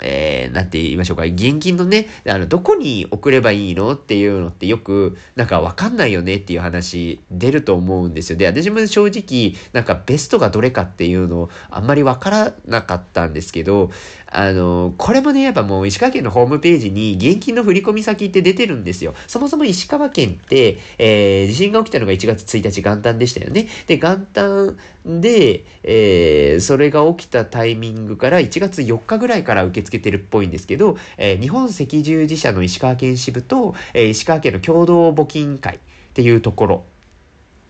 [0.00, 8.38] えー、なんて言いましょうか、現金のね、あの、どこに送ればいいのっていうのってよく、なんかわかんないよねっていう話出ると思うんですよ。
[8.38, 13.90] で、私も正直、なんかベストがどれかっていうのをあんまりわからなかったんですけど、
[14.38, 19.14] あの、これもね、やっぱもう石川県のホームページに現金の振込先って出てるんですよ。
[19.26, 23.66] そもそも石川県って、えー、地震が起きたのが1月1日元旦でしたよね。
[23.86, 35.80] で、元旦で、えー、それが起きたタイミングから1月4日ぐらいから受け付けてるっぽいんですけど、えー、日本赤十字社の石川県支部と、えー、石川県の共同募金会っ
[36.12, 36.84] ていうところ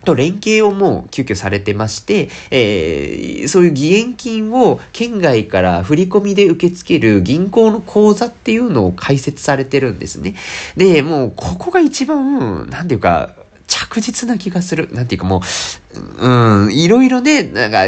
[0.07, 10.35] と連携をもう急遽されてまして、えー、そういう義援金を県外から振り込みで受け付ける銀行の口座っていうのを開設されてるんですね。
[10.77, 13.35] で、もうここが一番、なんていうか、
[13.67, 14.89] 着実な気がする。
[14.93, 15.43] なんていうかも
[15.95, 17.85] う、うん、いろいろね、なんか、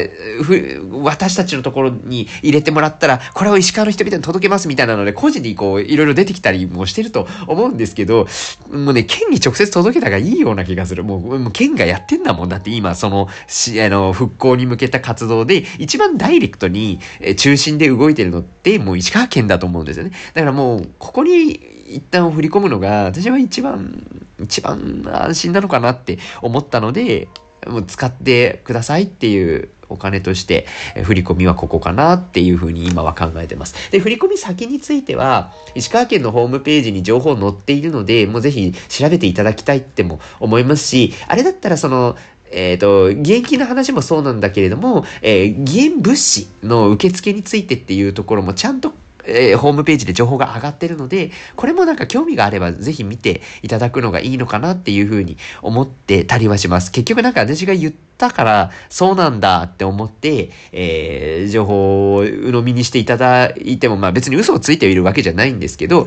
[1.02, 8.26] 私たちのところに入れてもらったら、これを石川の人々に届けますみたいなので、個人にこう、いろいろ出てきたりもしてると思うんですけど、
[8.70, 11.04] もうね、県に直接届けたがいいような気がする。
[11.04, 20.12] もう、もう県がやってんだもんだって今、その、し、あの、復興に向けた活動で、一番ダイレクトに、え中心で動いてるのって、もう石川県だと思うんですよね。
[20.34, 27.28] だからもう、ここに一旦振り込むのが、私は一番、一番安心なのかなって思ったので、
[27.66, 30.66] もう使ってくださいっていうお金として、
[31.02, 33.90] 振り込みはここかなっていうふうに今は考えてます。
[33.90, 42.16] で、振り込み先については、石川県のホームページに情報載っているので、もうぜひ調べていただきたいっても思いますし、あれだったらその、
[42.50, 48.94] えっ、ー、と、義援金の話もそうなんだけれども、えー、義援物資の受付についてっていうところもちゃんと
[49.28, 56.90] えー、ホームページで情報が上がってるので、これもなんか興味があればぜひ見ていただくのがいいのかなっていうふうに思ってたりはします。
[56.90, 66.06] 結局なんか私が言ったから、そうなんだって思って、えー情報を鵜呑みにしていただいても、まあ別に嘘をついているわけじゃないんですけど、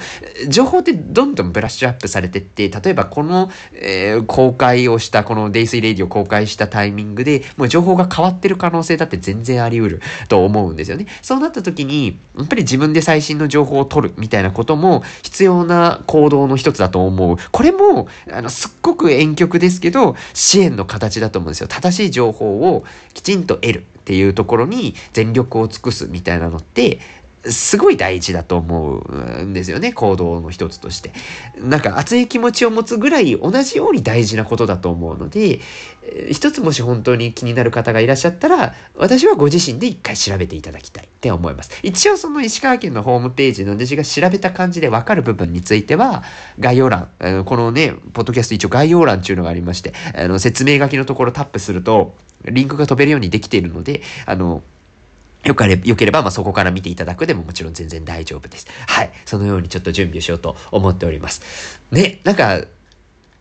[0.49, 11.07] 情報ってどんどんブラッシュアップされてって、例えばこの、えー公開をした、このデイスイレイディを公開したタイミングで、もう情報が変わってる可能性だって全然あり得ると思うんですよね。
[11.21, 17.35] そうなった時に、やっぱり自分で最新の情報を取るみたいなことも必要な行動の一つだと思う。
[17.51, 21.67] これも、あの、すっごく遠曲ですけど、支援の形だと思うんですよ。
[21.67, 26.99] 正しい情報をきちんと得るっていうところに全力を尽くすみたいなのって、
[27.43, 29.93] すごい大事だと思うんですよね。
[29.93, 31.11] 行動の一つとして。
[31.57, 35.59] なんか熱い気持ちを持つぐらい同じように大事なことだと思うので、
[36.31, 41.71] 一つもし本当に気になる方がいらっしゃったら、私はご自身で一回調べていただきたいって思います。
[41.83, 46.23] 一応その石川県のホームページの私が調べた感じでわかる部分については、
[46.59, 47.09] 概要欄、
[47.45, 52.15] このね、ポッドキャスト一応概要欄っていうのがありまして、あの説明書きのところタップすると、
[52.45, 54.63] リンクが飛べるようにできているので、あの、
[55.43, 58.67] よかれ、よければ、まあ、そこから見ていただくでももちろん全然大丈夫です。
[58.87, 59.11] はい。
[59.25, 61.81] そのようにちょっと準備をしようと思っております。
[61.91, 62.63] ね、なんか、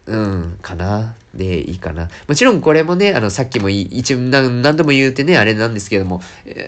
[0.06, 1.14] うん、かな。
[1.34, 2.08] で、いいかな。
[2.28, 6.20] もちろんこれもね、あの、さっきも一応何何度も言うてね、あれなんですけども、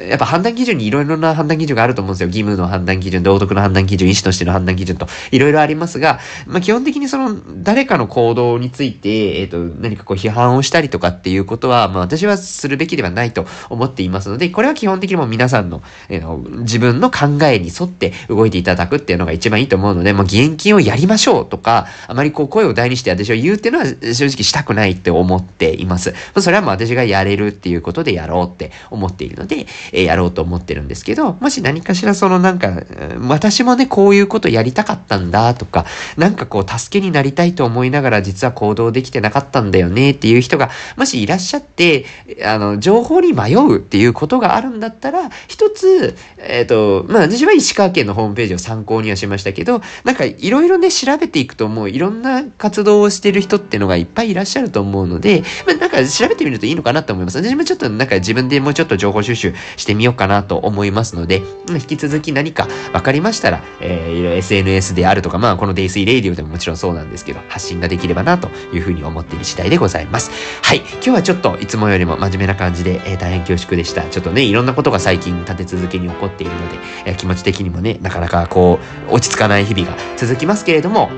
[0.08, 2.28] やっぱ判断基準にいろいろな判断基準があると思うんですよ。
[2.28, 26.14] 義務の判断基準、道徳の判断基準、医師としての判断基準と、いろいろありますが、まあ、基本的にその、誰かの行動について、えっ、と、何かこう批判をしたりとかっていうことは、まあ、私はするべきではないと思っていますので、これは基本的にも皆さんの、えーの自分の考えに沿って動いていただくっていうのが一番いいと思うので、もう義援金をやりましょうとか、あまりこう声を大にして私は言うっていうのは正直したくないって思っています。
[26.38, 32.82] それはもう私がやれるっていうことでやろうって思っているので、えーやろうと思ってるんですけど、もし何かしらそのなんか、
[33.28, 35.86] 私もね、こういうことやりたかったんだとか、
[36.18, 42.04] なんかこう助けになりたいと思いながら実は行動できてなかったんだよねっていう人が、もしいらっしゃって、
[42.44, 57.38] あの、情報に迷うっていうことがあるんだったら、一つ、えっ、と、まあ私は石川県のホームページを参考にはしましたけど、なんかいろいろね、調べていくともういろんな活動をしてる人ってのがいっぱいいらっしゃるらっしゃると思うので、まあなんか調べてみるといいのかなと思います。
[57.42, 70.30] 私もちょっとなんか自分でもうちょっと情報収集してみようかなと思いますので、まあ引き続き何か分かりましたら、えー SNS であるとか、まあこの Day3 Radio でももちろんそうなんですけど、発信ができればなというふうに思っている次第でございます。
[70.62, 70.78] はい。
[70.78, 74.02] 今日はちょっといつもよりも真面目な感じで、えー大変恐縮でした。
[74.02, 81.10] ちょっとね、いろんなことが最近立て続けに起こっているので、えー気持ち的にもね、なかなかこう、落ち着かない日々が続きますけれども、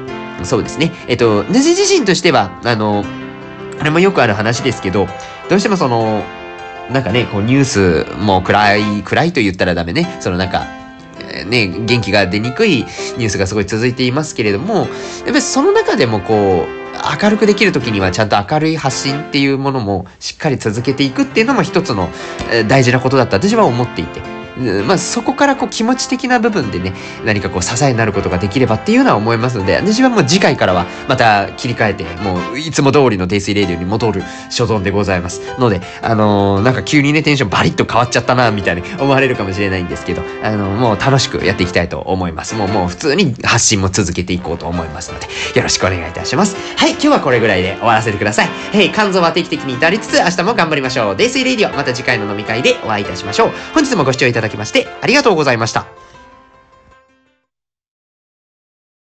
[0.42, 0.92] そうですね。
[1.08, 3.04] えっと、私自身としては、あの、
[3.78, 5.06] あれもよくある話ですけど、
[5.48, 6.22] どうしてもその、
[6.90, 10.18] なんかね、こうニュースも暗い、暗いと言ったらダメね。
[10.20, 10.66] そのなんか、
[11.46, 14.86] ね、元気が出にくいニュースがすごい続いていますけれども、やっ
[15.26, 16.84] ぱりその中でもこう、
[17.22, 22.08] 明るくできる時にはちゃんと明るい発信っていうものもしっかり続けていくっていうのも一つの
[22.68, 24.33] 大事なことだと私は思っていて。
[24.86, 26.92] まあ、そこからこう気持ち的な部分でね
[27.24, 35.40] 何かこう支えになることができればっていうのは思いますので私はもう次回からはまた切り替えてもういつも通りの「デイスイレディオ」に戻る所存でございます。
[35.58, 42.54] のであのーなんか急にねテンションバリッと変わっちゃったなみたいに思われるかもしれないんですけどあのもう楽しくやっていきたいと思います。
[42.54, 46.56] もうもう普通に発信も続けていこうと思いますのでよろしくお願いいたします。
[46.76, 48.48] はい今日はこれぐらいで終わらせてください。
[48.72, 51.16] hey 肝臓は定期的に至りつつ明日も頑張りましょう。
[51.16, 53.50] デイスイレディオまた次回の飲み会でお会いいたしましょう。
[53.74, 56.03] 本日もご視聴いただだきましてありがとうございました。